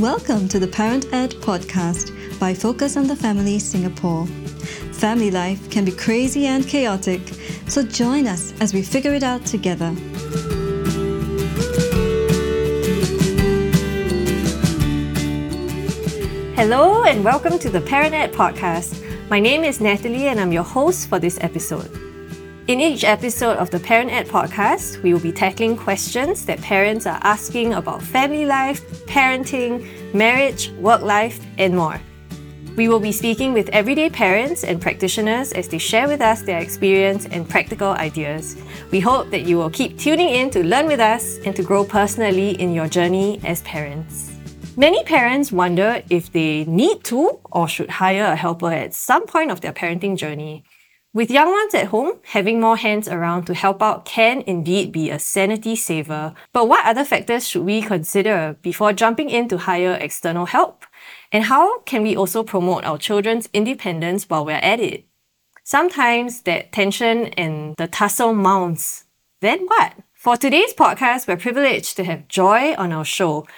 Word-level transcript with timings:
Welcome 0.00 0.48
to 0.48 0.58
the 0.58 0.66
Parent 0.66 1.12
Ed 1.12 1.32
podcast 1.42 2.10
by 2.40 2.54
Focus 2.54 2.96
on 2.96 3.06
the 3.06 3.14
Family 3.14 3.58
Singapore. 3.58 4.26
Family 4.94 5.30
life 5.30 5.68
can 5.68 5.84
be 5.84 5.92
crazy 5.92 6.46
and 6.46 6.66
chaotic, 6.66 7.20
so 7.68 7.82
join 7.82 8.26
us 8.26 8.58
as 8.62 8.72
we 8.72 8.80
figure 8.80 9.12
it 9.12 9.22
out 9.22 9.44
together. 9.44 9.90
Hello 16.56 17.04
and 17.04 17.22
welcome 17.22 17.58
to 17.58 17.68
the 17.68 17.82
Parent 17.82 18.14
Ed 18.14 18.32
podcast. 18.32 19.04
My 19.28 19.38
name 19.38 19.64
is 19.64 19.82
Natalie 19.82 20.28
and 20.28 20.40
I'm 20.40 20.50
your 20.50 20.64
host 20.64 21.10
for 21.10 21.18
this 21.18 21.36
episode. 21.42 22.09
In 22.70 22.80
each 22.80 23.02
episode 23.02 23.56
of 23.56 23.68
the 23.72 23.80
Parent 23.80 24.12
Ed 24.12 24.28
podcast, 24.28 25.02
we 25.02 25.12
will 25.12 25.18
be 25.18 25.32
tackling 25.32 25.76
questions 25.76 26.46
that 26.46 26.62
parents 26.62 27.04
are 27.04 27.18
asking 27.22 27.74
about 27.74 28.00
family 28.00 28.46
life, 28.46 28.80
parenting, 29.06 30.14
marriage, 30.14 30.70
work 30.78 31.02
life, 31.02 31.44
and 31.58 31.74
more. 31.74 32.00
We 32.76 32.88
will 32.88 33.00
be 33.00 33.10
speaking 33.10 33.52
with 33.52 33.70
everyday 33.70 34.08
parents 34.08 34.62
and 34.62 34.80
practitioners 34.80 35.50
as 35.52 35.66
they 35.66 35.78
share 35.78 36.06
with 36.06 36.20
us 36.20 36.42
their 36.42 36.60
experience 36.60 37.26
and 37.26 37.48
practical 37.48 37.88
ideas. 37.88 38.56
We 38.92 39.00
hope 39.00 39.32
that 39.32 39.42
you 39.42 39.56
will 39.56 39.70
keep 39.70 39.98
tuning 39.98 40.28
in 40.28 40.48
to 40.50 40.62
learn 40.62 40.86
with 40.86 41.00
us 41.00 41.38
and 41.44 41.56
to 41.56 41.64
grow 41.64 41.82
personally 41.84 42.50
in 42.50 42.72
your 42.72 42.86
journey 42.86 43.40
as 43.42 43.62
parents. 43.62 44.30
Many 44.76 45.02
parents 45.02 45.50
wonder 45.50 46.04
if 46.08 46.30
they 46.30 46.66
need 46.66 47.02
to 47.10 47.40
or 47.50 47.66
should 47.66 47.90
hire 47.90 48.26
a 48.26 48.36
helper 48.36 48.70
at 48.70 48.94
some 48.94 49.26
point 49.26 49.50
of 49.50 49.60
their 49.60 49.72
parenting 49.72 50.16
journey. 50.16 50.62
With 51.12 51.28
young 51.28 51.50
ones 51.50 51.74
at 51.74 51.88
home, 51.88 52.20
having 52.22 52.60
more 52.60 52.76
hands 52.76 53.08
around 53.08 53.46
to 53.46 53.54
help 53.54 53.82
out 53.82 54.04
can 54.04 54.42
indeed 54.42 54.92
be 54.92 55.10
a 55.10 55.18
sanity 55.18 55.74
saver. 55.74 56.34
But 56.52 56.68
what 56.68 56.86
other 56.86 57.04
factors 57.04 57.48
should 57.48 57.64
we 57.64 57.82
consider 57.82 58.56
before 58.62 58.92
jumping 58.92 59.28
in 59.28 59.48
to 59.48 59.58
hire 59.58 59.98
external 60.00 60.46
help? 60.46 60.84
And 61.32 61.44
how 61.44 61.80
can 61.80 62.04
we 62.04 62.16
also 62.16 62.44
promote 62.44 62.84
our 62.84 62.96
children's 62.96 63.48
independence 63.52 64.30
while 64.30 64.44
we're 64.44 64.62
at 64.62 64.78
it? 64.78 65.04
Sometimes 65.64 66.42
that 66.42 66.70
tension 66.70 67.26
and 67.36 67.74
the 67.76 67.88
tussle 67.88 68.32
mounts. 68.32 69.06
Then 69.40 69.66
what? 69.66 69.94
For 70.14 70.36
today's 70.36 70.74
podcast, 70.74 71.26
we're 71.26 71.36
privileged 71.36 71.96
to 71.96 72.04
have 72.04 72.28
Joy 72.28 72.74
on 72.78 72.92
our 72.92 73.04
show. 73.04 73.48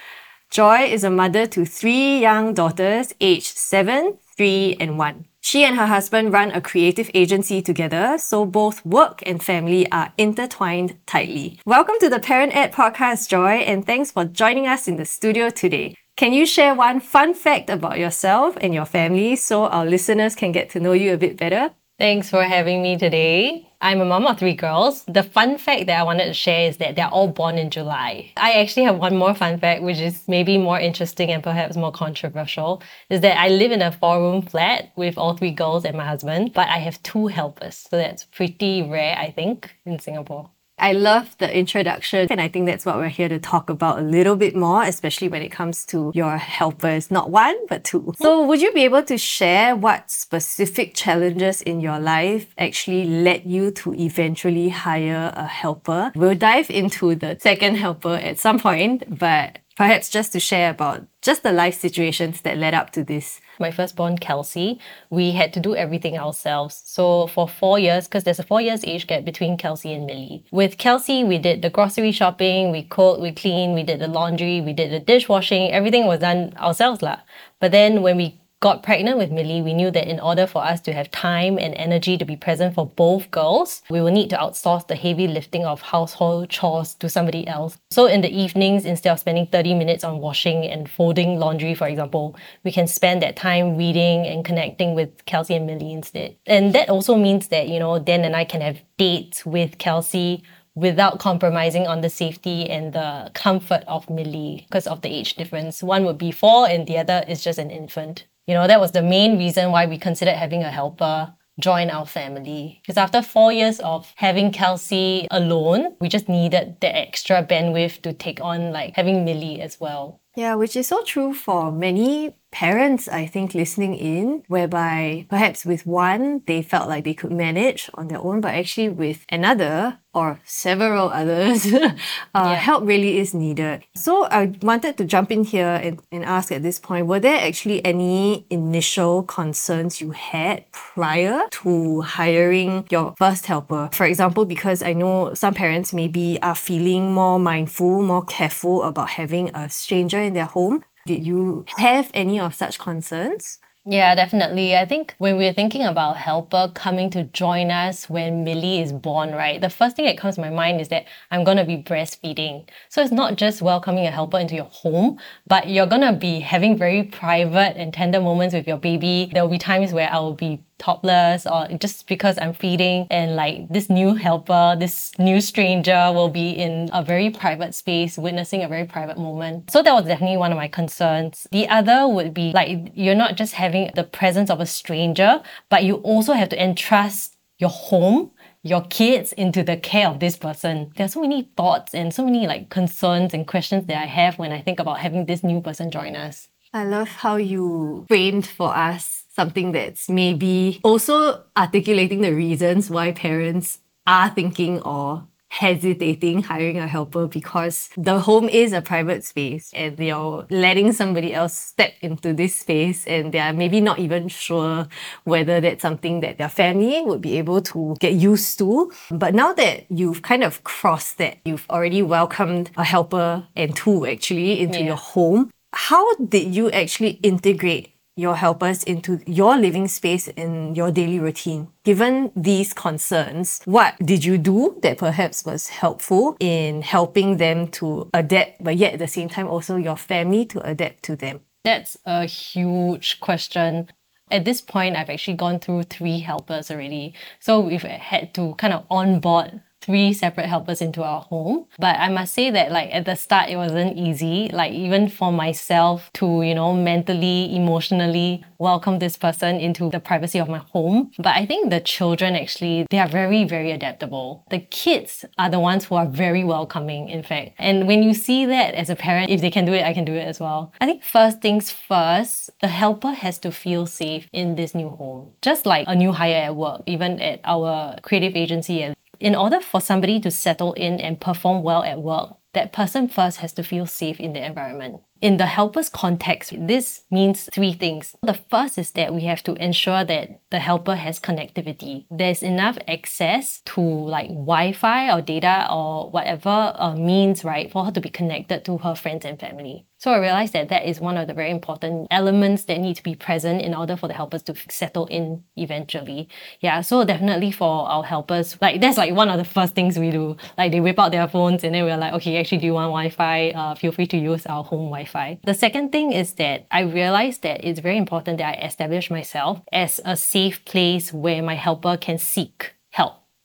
Joy 0.49 0.85
is 0.85 1.05
a 1.05 1.11
mother 1.11 1.47
to 1.49 1.67
three 1.67 2.19
young 2.19 2.55
daughters 2.55 3.13
aged 3.21 3.59
7, 3.59 4.17
3, 4.37 4.77
and 4.81 4.97
1. 4.97 5.27
She 5.45 5.65
and 5.65 5.77
her 5.77 5.89
husband 5.89 6.33
run 6.33 6.53
a 6.53 6.61
creative 6.61 7.11
agency 7.15 7.61
together, 7.61 8.17
so 8.17 8.47
both 8.47 8.87
work 8.87 9.25
and 9.27 9.43
family 9.43 9.91
are 9.91 10.13
intertwined 10.17 10.97
tightly. 11.05 11.59
Welcome 11.67 11.97
to 11.99 12.09
the 12.09 12.21
Parent 12.21 12.55
Ed 12.55 12.73
podcast, 12.73 13.29
Joy, 13.29 13.55
and 13.67 13.85
thanks 13.85 14.13
for 14.13 14.25
joining 14.25 14.69
us 14.69 14.87
in 14.87 14.99
the 14.99 15.05
studio 15.05 15.51
today. 15.51 15.97
Can 16.17 16.33
you 16.33 16.47
share 16.47 16.77
one 16.77 17.01
fun 17.01 17.35
fact 17.35 17.71
about 17.71 17.99
yourself 17.99 18.57
and 18.61 18.73
your 18.73 18.85
family 18.85 19.35
so 19.35 19.67
our 19.67 19.85
listeners 19.85 20.37
can 20.37 20.53
get 20.53 20.71
to 20.71 20.81
know 20.81 20.93
you 20.93 21.13
a 21.13 21.19
bit 21.19 21.37
better? 21.37 21.71
Thanks 22.03 22.31
for 22.31 22.43
having 22.43 22.83
me 22.83 22.99
today. 22.99 23.65
I'm 23.81 24.01
a 24.01 24.05
mom 24.05 24.27
of 24.27 24.37
three 24.37 24.55
girls. 24.55 25.05
The 25.05 25.23
fun 25.23 25.57
fact 25.57 25.87
that 25.87 26.01
I 26.01 26.03
wanted 26.03 26.25
to 26.25 26.35
share 26.35 26.69
is 26.69 26.79
that 26.79 26.97
they're 26.97 27.07
all 27.07 27.29
born 27.29 27.59
in 27.59 27.71
July. 27.71 28.33
I 28.37 28.55
actually 28.55 28.87
have 28.87 28.99
one 28.99 29.17
more 29.17 29.37
fun 29.37 29.61
fact, 29.61 29.85
which 29.85 29.99
is 29.99 30.25
maybe 30.27 30.59
more 30.59 30.81
interesting 30.81 31.31
and 31.31 31.45
perhaps 31.45 31.77
more 31.77 31.93
controversial, 31.93 32.83
is 33.09 33.21
that 33.21 33.39
I 33.39 33.51
live 33.51 33.71
in 33.71 33.83
a 33.83 33.93
four 33.93 34.19
room 34.19 34.43
flat 34.43 34.91
with 34.97 35.17
all 35.17 35.37
three 35.37 35.53
girls 35.53 35.85
and 35.85 35.97
my 35.97 36.05
husband, 36.05 36.55
but 36.55 36.67
I 36.67 36.79
have 36.79 37.01
two 37.05 37.29
helpers. 37.29 37.77
So 37.77 37.97
that's 37.99 38.25
pretty 38.25 38.83
rare, 38.83 39.17
I 39.17 39.31
think, 39.31 39.73
in 39.87 40.01
Singapore. 40.01 40.51
I 40.83 40.95
love 40.95 41.37
the 41.39 41.49
introduction, 41.57 42.27
and 42.29 42.41
I 42.41 42.49
think 42.49 42.67
that's 42.67 42.85
what 42.85 42.97
we're 42.97 43.07
here 43.07 43.29
to 43.29 43.39
talk 43.39 43.71
about 43.71 44.01
a 44.01 44.03
little 44.03 44.35
bit 44.35 44.57
more, 44.57 44.83
especially 44.83 45.29
when 45.29 45.41
it 45.41 45.51
comes 45.51 45.87
to 45.87 46.11
your 46.13 46.37
helpers, 46.37 47.09
not 47.09 47.31
one, 47.31 47.55
but 47.69 47.85
two. 47.85 48.13
So, 48.19 48.45
would 48.45 48.61
you 48.61 48.73
be 48.73 48.83
able 48.83 49.05
to 49.05 49.17
share 49.17 49.77
what 49.77 50.11
specific 50.11 50.97
challenges 50.97 51.63
in 51.63 51.81
your 51.81 52.01
life 52.01 52.53
actually 52.59 53.05
led 53.05 53.47
you 53.47 53.71
to 53.71 53.95
eventually 53.95 54.71
hire 54.71 55.33
a 55.37 55.47
helper? 55.47 56.11
We'll 56.17 56.35
dive 56.35 56.69
into 56.69 57.15
the 57.15 57.39
second 57.41 57.77
helper 57.77 58.17
at 58.17 58.41
some 58.41 58.59
point, 58.59 59.05
but 59.21 59.59
perhaps 59.77 60.11
just 60.11 60.33
to 60.33 60.41
share 60.41 60.71
about 60.71 61.07
just 61.23 61.45
the 61.45 61.53
life 61.53 61.79
situations 61.79 62.41
that 62.43 62.59
led 62.59 62.75
up 62.75 62.91
to 62.91 63.05
this. 63.05 63.41
My 63.63 63.71
firstborn, 63.71 64.19
Kelsey, 64.19 64.81
we 65.09 65.31
had 65.33 65.53
to 65.55 65.61
do 65.61 65.77
everything 65.77 66.19
ourselves. 66.19 66.83
So 66.85 67.29
for 67.29 67.47
four 67.47 67.79
years, 67.79 68.09
because 68.09 68.25
there's 68.25 68.41
a 68.41 68.49
four 68.53 68.61
years 68.61 68.85
age 68.85 69.07
gap 69.07 69.25
between 69.25 69.57
Kelsey 69.57 69.93
and 69.95 70.05
Millie. 70.05 70.45
With 70.51 70.79
Kelsey, 70.79 71.23
we 71.23 71.39
did 71.39 71.63
the 71.63 71.71
grocery 71.71 72.11
shopping, 72.11 72.73
we 72.73 72.83
cooked, 72.83 73.21
we 73.21 73.31
cleaned, 73.31 73.75
we 73.75 73.85
did 73.85 74.01
the 74.01 74.09
laundry, 74.09 74.61
we 74.61 74.73
did 74.73 74.91
the 74.91 74.99
dishwashing, 74.99 75.71
everything 75.71 76.07
was 76.07 76.19
done 76.19 76.53
ourselves. 76.59 77.03
lah. 77.03 77.21
But 77.61 77.71
then 77.71 78.03
when 78.03 78.17
we 78.17 78.42
got 78.63 78.85
pregnant 78.85 79.19
with 79.19 79.33
Millie, 79.33 79.61
we 79.61 79.75
knew 79.75 79.91
that 79.91 80.07
in 80.07 80.21
order 80.21 80.47
for 80.47 80.65
us 80.65 80.81
to 80.83 80.93
have 80.93 81.11
time 81.11 81.59
and 81.59 81.75
energy 81.75 82.17
to 82.17 82.25
be 82.25 82.37
present 82.37 82.77
for 82.77 82.87
both 82.87 83.29
girls, 83.33 83.83
we 83.91 84.01
will 84.01 84.13
need 84.13 84.31
to 84.31 84.37
outsource 84.37 84.87
the 84.87 84.95
heavy 84.95 85.27
lifting 85.27 85.67
of 85.67 85.83
household 85.83 86.49
chores 86.49 86.95
to 86.95 87.09
somebody 87.09 87.45
else. 87.49 87.77
So 87.91 88.07
in 88.07 88.21
the 88.21 88.31
evenings, 88.31 88.85
instead 88.85 89.11
of 89.11 89.19
spending 89.19 89.49
30 89.49 89.75
minutes 89.75 90.05
on 90.05 90.21
washing 90.21 90.65
and 90.65 90.89
folding 90.89 91.41
laundry, 91.41 91.75
for 91.75 91.89
example, 91.89 92.37
we 92.63 92.71
can 92.71 92.87
spend 92.87 93.21
that 93.23 93.35
time 93.35 93.77
reading 93.77 94.27
and 94.27 94.45
connecting 94.45 94.95
with 94.95 95.27
Kelsey 95.27 95.57
and 95.57 95.67
Millie 95.67 95.93
instead. 95.93 96.37
And 96.47 96.73
that 96.73 96.89
also 96.89 97.17
means 97.17 97.49
that, 97.49 97.69
you 97.69 97.81
know, 97.81 97.99
Dan 97.99 98.25
and 98.25 98.37
I 98.37 98.45
can 98.45 98.61
have 98.61 98.81
dates 98.97 99.45
with 99.45 99.79
Kelsey 99.79 100.45
without 100.75 101.19
compromising 101.19 101.87
on 101.87 102.01
the 102.01 102.09
safety 102.09 102.71
and 102.71 102.93
the 102.93 103.31
comfort 103.35 103.83
of 103.89 104.09
Millie 104.09 104.65
because 104.69 104.87
of 104.87 105.03
the 105.03 105.09
age 105.09 105.35
difference. 105.35 105.83
One 105.83 106.05
would 106.05 106.17
be 106.17 106.31
four 106.31 106.69
and 106.69 106.87
the 106.87 106.99
other 106.99 107.25
is 107.29 107.43
just 107.43 107.59
an 107.59 107.71
infant. 107.71 108.25
You 108.47 108.55
know, 108.55 108.67
that 108.67 108.81
was 108.81 108.93
the 108.93 109.03
main 109.03 109.39
reason 109.39 109.71
why 109.71 109.87
we 109.87 109.99
considered 109.99 110.35
having 110.35 110.63
a 110.63 110.71
helper 110.71 111.35
join 111.61 111.91
our 111.91 112.07
family. 112.07 112.81
Because 112.83 112.97
after 112.97 113.23
four 113.23 113.53
years 113.53 113.79
of 113.81 114.13
having 114.17 114.51
Kelsey 114.51 115.29
alone, 115.31 115.97
we 116.01 116.09
just 116.09 116.29
needed 116.29 116.77
the 116.81 116.95
extra 116.95 117.45
bandwidth 117.45 118.03
to 118.03 118.13
take 118.13 118.41
on 118.41 118.73
like 118.73 118.97
having 118.97 119.25
Millie 119.25 119.61
as 119.61 119.79
well. 119.79 120.21
Yeah, 120.35 120.55
which 120.55 120.77
is 120.77 120.89
so 120.89 121.03
true 121.03 121.35
for 121.35 121.71
many 121.71 122.35
parents, 122.53 123.09
I 123.09 123.27
think, 123.27 123.55
listening 123.55 123.97
in, 123.97 124.45
whereby 124.47 125.27
perhaps 125.29 125.65
with 125.65 125.85
one, 125.87 126.43
they 126.47 126.63
felt 126.63 126.89
like 126.89 127.05
they 127.05 127.15
could 127.15 127.33
manage 127.33 127.91
on 127.95 128.09
their 128.09 128.21
own, 128.21 128.41
but 128.41 128.55
actually 128.55 128.91
with 128.91 129.25
another 129.31 129.99
or 130.15 130.39
several 130.45 131.09
others, 131.21 131.73
uh, 131.73 131.89
yeah. 132.35 132.55
help 132.55 132.87
really 132.87 133.19
is 133.19 133.33
needed. 133.33 133.83
So 133.95 134.27
I 134.27 134.53
wanted 134.61 134.99
to 134.99 135.07
jump 135.07 135.33
in 135.33 135.43
here 135.43 135.81
and, 135.83 136.01
and 136.13 136.23
ask 136.23 136.53
at 136.53 136.63
this 136.63 136.79
point, 136.79 137.07
were 137.07 137.19
there 137.19 137.41
actually 137.41 137.83
any 137.85 138.47
initial 138.51 139.23
concerns 139.23 140.03
you 140.03 140.11
had 140.11 140.71
prior 140.71 141.41
to 141.65 142.03
hiring 142.03 142.87
your 142.91 143.15
first 143.17 143.47
helper? 143.47 143.89
For 143.93 144.05
example, 144.05 144.45
because 144.45 144.83
I 144.83 144.93
know 144.93 145.33
some 145.33 145.55
parents 145.55 145.95
maybe 145.95 146.39
are 146.43 146.55
feeling 146.55 147.13
more 147.13 147.39
mindful, 147.39 148.03
more 148.03 148.25
careful 148.25 148.83
about 148.83 149.09
having 149.09 149.49
a 149.57 149.71
stranger 149.71 150.21
in 150.23 150.35
their 150.35 150.47
home 150.47 150.85
did 151.05 151.27
you 151.27 151.65
have 151.79 152.11
any 152.15 152.39
of 152.39 152.55
such 152.55 152.79
concerns? 152.79 153.59
Yeah, 153.85 154.15
definitely. 154.15 154.77
I 154.77 154.85
think 154.85 155.17
when 155.19 155.37
we're 155.37 155.53
thinking 155.53 155.83
about 155.83 156.17
helper 156.17 156.71
coming 156.73 157.11
to 157.11 157.25
join 157.25 157.73
us 157.73 158.09
when 158.09 158.45
Millie 158.45 158.81
is 158.81 158.93
born, 158.93 159.33
right, 159.33 159.61
the 159.61 159.69
first 159.69 159.97
thing 159.97 160.05
that 160.05 160.17
comes 160.17 160.37
to 160.37 160.41
my 160.41 160.51
mind 160.51 160.81
is 160.81 160.89
that 160.91 161.07
I'm 161.33 161.43
going 161.43 161.57
to 161.57 161.65
be 161.65 161.79
breastfeeding. 161.79 162.69
So 162.89 163.03
it's 163.03 163.11
not 163.11 163.35
just 163.35 163.61
welcoming 163.61 164.07
a 164.07 164.13
helper 164.13 164.39
into 164.39 164.55
your 164.55 164.67
home, 164.67 165.19
but 165.49 165.69
you're 165.69 165.87
going 165.87 166.03
to 166.03 166.13
be 166.13 166.39
having 166.39 166.79
very 166.79 167.03
private 167.03 167.77
and 167.77 167.93
tender 167.93 168.21
moments 168.21 168.55
with 168.55 168.69
your 168.69 168.79
baby. 168.79 169.29
There 169.33 169.43
will 169.43 169.51
be 169.51 169.59
times 169.59 169.93
where 169.93 170.09
I 170.09 170.21
will 170.21 170.35
be 170.35 170.63
topless 170.83 171.47
or 171.47 171.69
just 171.79 172.07
because 172.07 172.37
I'm 172.39 172.53
feeding 172.53 173.07
and 173.11 173.37
like 173.37 173.69
this 173.69 173.89
new 173.89 174.15
helper, 174.15 174.77
this 174.79 175.17
new 175.19 175.41
stranger 175.41 176.11
will 176.13 176.29
be 176.29 176.51
in 176.51 176.91
a 176.93 177.03
very 177.03 177.31
private 177.31 177.75
space, 177.75 178.19
witnessing 178.19 178.63
a 178.63 178.69
very 178.69 178.85
private 178.85 179.17
moment. 179.17 179.71
So 179.71 179.83
that 179.83 179.93
was 179.93 180.05
definitely 180.05 180.37
one 180.37 180.51
of 180.51 180.59
my 180.59 180.69
concerns. 180.69 181.47
The 181.53 181.69
other 181.69 182.09
would 182.09 182.35
be 182.35 182.53
like 182.53 182.93
you're 182.95 183.15
not 183.15 183.37
just 183.37 183.55
having 183.55 183.91
the 183.95 184.05
presence 184.05 184.51
of 184.51 184.61
a 184.61 184.67
stranger, 184.67 185.43
but 185.71 185.85
you 185.85 185.95
also 185.97 186.33
have 186.33 186.49
to 186.51 186.63
entrust 186.63 187.37
your 187.59 187.71
home 187.71 188.33
your 188.65 188.83
kids 188.83 189.33
into 189.33 189.63
the 189.65 189.77
care 189.77 190.09
of 190.09 190.21
this 190.21 190.37
person. 190.37 190.93
There 190.97 191.05
are 191.05 191.09
so 191.09 191.21
many 191.21 191.51
thoughts 191.57 191.95
and 191.95 192.15
so 192.15 192.25
many 192.25 192.47
like 192.47 192.71
concerns 192.71 193.35
and 193.35 193.45
questions 193.47 193.87
that 193.87 194.01
I 194.01 194.07
have 194.07 194.39
when 194.39 194.53
I 194.53 194.61
think 194.61 194.79
about 194.79 195.01
having 195.01 195.27
this 195.27 195.43
new 195.43 195.61
person 195.61 195.91
join 195.91 196.15
us. 196.15 196.49
I 196.73 196.85
love 196.85 197.09
how 197.09 197.37
you 197.37 198.07
framed 198.09 198.47
for 198.47 198.75
us 198.75 199.22
something 199.35 199.73
that's 199.73 200.09
maybe 200.09 200.81
also 200.85 201.45
articulating 201.57 202.21
the 202.21 202.33
reasons 202.33 202.91
why 202.91 203.13
parents 203.13 203.81
are 204.07 204.31
thinking 204.31 204.81
or 204.83 205.27
hesitating 205.53 206.43
hiring 206.43 206.79
a 206.79 206.89
helper 206.89 207.27
because 207.27 207.91
the 207.99 208.21
home 208.21 208.49
is 208.49 208.73
a 208.73 208.81
private 208.81 209.23
space 209.23 209.71
and 209.75 209.99
you're 209.99 210.47
letting 210.49 210.93
somebody 210.93 211.35
else 211.35 211.53
step 211.53 211.93
into 212.01 212.33
this 212.33 212.57
space 212.57 213.07
and 213.07 213.33
they're 213.33 213.53
maybe 213.53 213.79
not 213.79 213.99
even 213.99 214.29
sure 214.29 214.89
whether 215.25 215.61
that's 215.61 215.83
something 215.83 216.21
that 216.21 216.39
their 216.39 216.49
family 216.49 217.03
would 217.05 217.21
be 217.21 217.37
able 217.37 217.61
to 217.61 217.95
get 218.01 218.15
used 218.15 218.57
to. 218.59 218.91
But 219.11 219.35
now 219.35 219.53
that 219.53 219.85
you've 219.91 220.23
kind 220.23 220.43
of 220.43 220.65
crossed 220.65 221.19
that, 221.19 221.37
you've 221.45 221.67
already 221.69 222.01
welcomed 222.01 222.71
a 222.79 222.85
helper 222.85 223.47
and 223.55 223.77
two 223.77 224.07
actually 224.07 224.59
into 224.59 224.79
yeah. 224.79 224.87
your 224.87 224.97
home, 224.97 225.51
How 225.75 226.15
did 226.17 226.55
you 226.55 226.71
actually 226.71 227.21
integrate 227.23 227.92
your 228.17 228.37
helpers 228.37 228.85
into 228.85 229.21
your 229.27 229.57
living 229.57 229.89
space 229.89 230.29
in 230.29 230.75
your 230.75 230.91
daily 230.91 231.19
routine. 231.19 231.69
Given 231.85 232.31
these 232.37 232.75
concerns, 232.75 233.61
what 233.65 233.95
did 234.05 234.25
you 234.25 234.39
do 234.39 234.79
that 234.83 234.99
perhaps 234.99 235.45
was 235.45 235.69
helpful 235.69 236.37
in 236.39 236.83
helping 236.83 237.39
them 237.39 237.69
to 237.69 238.11
adapt, 238.13 238.63
but 238.63 238.77
yet 238.77 238.95
at 238.95 238.99
the 238.99 239.09
same 239.09 239.29
time 239.29 239.49
also 239.49 239.77
your 239.77 239.97
family 239.97 240.45
to 240.47 240.61
adapt 240.69 241.03
to 241.05 241.17
them? 241.17 241.41
That's 241.65 241.97
a 242.05 242.27
huge 242.27 243.21
question. 243.21 243.89
At 244.31 244.45
this 244.45 244.61
point, 244.61 244.97
I've 244.97 245.11
actually 245.11 245.37
gone 245.37 245.61
through 245.61 245.85
three 245.85 246.21
helpers 246.21 246.71
already. 246.71 247.15
So 247.39 247.61
we've 247.61 247.83
had 247.83 248.35
to 248.35 248.55
kind 248.55 248.73
of 248.73 248.85
onboard 248.91 249.63
three 249.83 250.13
separate 250.13 250.47
helpers 250.47 250.81
into 250.81 251.03
our 251.03 251.21
home. 251.23 251.67
But 251.79 251.99
I 251.99 252.09
must 252.09 252.33
say 252.33 252.51
that 252.51 252.73
like 252.73 252.91
at 252.93 253.05
the 253.05 253.17
start 253.17 253.51
it 253.51 253.57
wasn't 253.57 253.99
easy. 253.99 254.49
Like 254.53 254.73
even 254.73 255.09
for 255.09 255.33
myself 255.33 256.11
to, 256.15 256.43
you 256.43 256.55
know, 256.55 256.73
mentally, 256.73 257.55
emotionally 257.55 258.45
welcome 258.59 259.01
this 259.01 259.17
person 259.17 259.57
into 259.57 259.91
the 259.91 260.01
privacy 260.01 260.39
of 260.39 260.49
my 260.49 260.59
home. 260.59 261.11
But 261.19 261.37
I 261.37 261.45
think 261.45 261.71
the 261.71 261.81
children 261.81 262.37
actually 262.37 262.87
they 262.91 262.99
are 262.99 263.09
very, 263.09 263.45
very 263.45 263.73
adaptable. 263.73 264.45
The 264.51 264.61
kids 264.61 265.25
are 265.39 265.51
the 265.51 265.61
ones 265.61 265.85
who 265.85 265.97
are 265.97 266.07
very 266.07 266.45
welcoming, 266.45 267.09
in 267.09 267.23
fact. 267.23 267.53
And 267.59 267.87
when 267.87 268.03
you 268.03 268.15
see 268.15 268.47
that 268.47 268.75
as 268.75 268.89
a 268.89 268.97
parent, 268.97 269.31
if 269.31 269.41
they 269.41 269.51
can 269.51 269.65
do 269.65 269.73
it, 269.73 269.85
I 269.85 269.93
can 269.93 270.05
do 270.05 270.15
it 270.15 270.27
as 270.27 270.39
well. 270.39 270.73
I 270.81 270.87
think 270.87 271.03
first 271.03 271.41
things 271.41 271.71
first, 271.71 272.51
the 272.61 272.69
helper 272.69 273.13
has 273.13 273.39
to 273.41 273.51
feel 273.51 273.87
safe 273.87 274.29
in 274.33 274.55
this 274.55 274.75
new 274.75 274.91
home. 274.91 275.33
Just 275.43 275.67
like 275.67 275.87
a 275.89 275.97
new 275.97 276.13
hire 276.13 276.45
at 276.45 276.57
work, 276.57 276.83
even 276.87 277.21
at 277.21 277.41
our 277.45 277.97
creative 278.03 278.37
agency 278.37 278.83
in 279.23 279.37
order 279.37 279.61
for 279.61 279.81
somebody 279.81 280.19
to 280.19 280.33
settle 280.33 280.73
in 280.73 281.01
and 281.01 281.21
perform 281.21 281.63
well 281.63 281.85
at 281.85 282.03
work, 282.03 282.37
that 282.55 282.73
person 282.73 283.09
first 283.09 283.39
has 283.39 283.53
to 283.53 283.63
feel 283.63 283.87
safe 283.87 284.19
in 284.19 284.33
the 284.33 284.45
environment. 284.45 285.01
In 285.21 285.37
the 285.37 285.47
helper's 285.47 285.89
context, 285.89 286.53
this 286.59 287.05
means 287.09 287.49
three 287.53 287.73
things. 287.73 288.17
The 288.23 288.41
first 288.51 288.77
is 288.77 288.91
that 288.91 289.15
we 289.15 289.23
have 289.23 289.43
to 289.45 289.55
ensure 289.55 290.05
that 290.05 290.41
the 290.51 290.59
helper 290.59 290.97
has 290.97 291.21
connectivity. 291.21 292.07
There's 292.11 292.43
enough 292.43 292.77
access 292.89 293.61
to 293.67 293.81
like 293.81 294.29
Wi-Fi 294.29 295.17
or 295.17 295.23
data 295.23 295.69
or 295.71 296.11
whatever 296.11 296.75
uh, 296.75 296.97
means, 296.97 297.45
right, 297.45 297.71
for 297.71 297.85
her 297.85 297.93
to 297.93 298.01
be 298.01 298.11
connected 298.11 298.65
to 298.65 298.79
her 298.79 298.97
friends 298.97 299.25
and 299.25 299.39
family. 299.39 299.87
So 300.03 300.11
I 300.11 300.19
realized 300.19 300.53
that 300.55 300.69
that 300.71 300.85
is 300.85 301.01
one 301.01 301.17
of 301.17 301.29
the 301.29 301.33
very 301.33 301.53
important 301.53 302.09
elements 302.11 302.65
that 302.65 302.81
need 302.81 302.97
to 302.97 303.05
be 303.05 303.15
present 303.15 303.63
in 303.63 303.73
order 303.73 303.97
for 303.97 304.09
the 304.09 304.15
helpers 304.15 304.43
to 304.43 304.55
settle 304.69 305.07
in 305.07 305.45
eventually. 305.55 306.29
Yeah, 306.59 306.81
so 306.81 307.05
definitely 307.05 307.53
for 307.53 307.89
our 307.89 308.03
helpers, 308.03 308.59
like 308.61 308.81
that's 308.81 308.99
like 308.99 309.15
one 309.15 309.29
of 309.29 309.39
the 309.39 309.45
first 309.45 309.77
things 309.77 309.97
we 310.01 310.11
do. 310.11 310.37
Like 310.59 310.73
they 310.73 310.81
whip 310.81 310.99
out 310.99 311.13
their 311.13 311.29
phones 311.29 311.63
and 311.63 311.73
then 311.73 311.85
we're 311.85 311.97
like, 311.97 312.15
okay, 312.15 312.37
actually, 312.39 312.59
do 312.59 312.67
you 312.67 312.75
want 312.75 312.89
Wi-Fi? 312.89 313.51
Uh, 313.51 313.77
feel 313.77 313.93
free 313.93 314.09
to 314.09 314.17
use 314.17 314.45
our 314.47 314.65
home 314.65 314.87
Wi-Fi. 314.87 315.39
The 315.45 315.55
second 315.55 315.93
thing 315.93 316.11
is 316.11 316.33
that 316.33 316.67
I 316.73 316.81
realized 316.81 317.43
that 317.43 317.65
it's 317.65 317.79
very 317.79 317.97
important 317.97 318.39
that 318.39 318.59
I 318.59 318.67
establish 318.67 319.09
myself 319.09 319.61
as 319.71 320.01
a 320.05 320.17
safe 320.17 320.65
place 320.65 321.13
where 321.13 321.45
my 321.45 321.55
helper 321.55 321.97
can 321.97 322.19
seek 322.19 322.75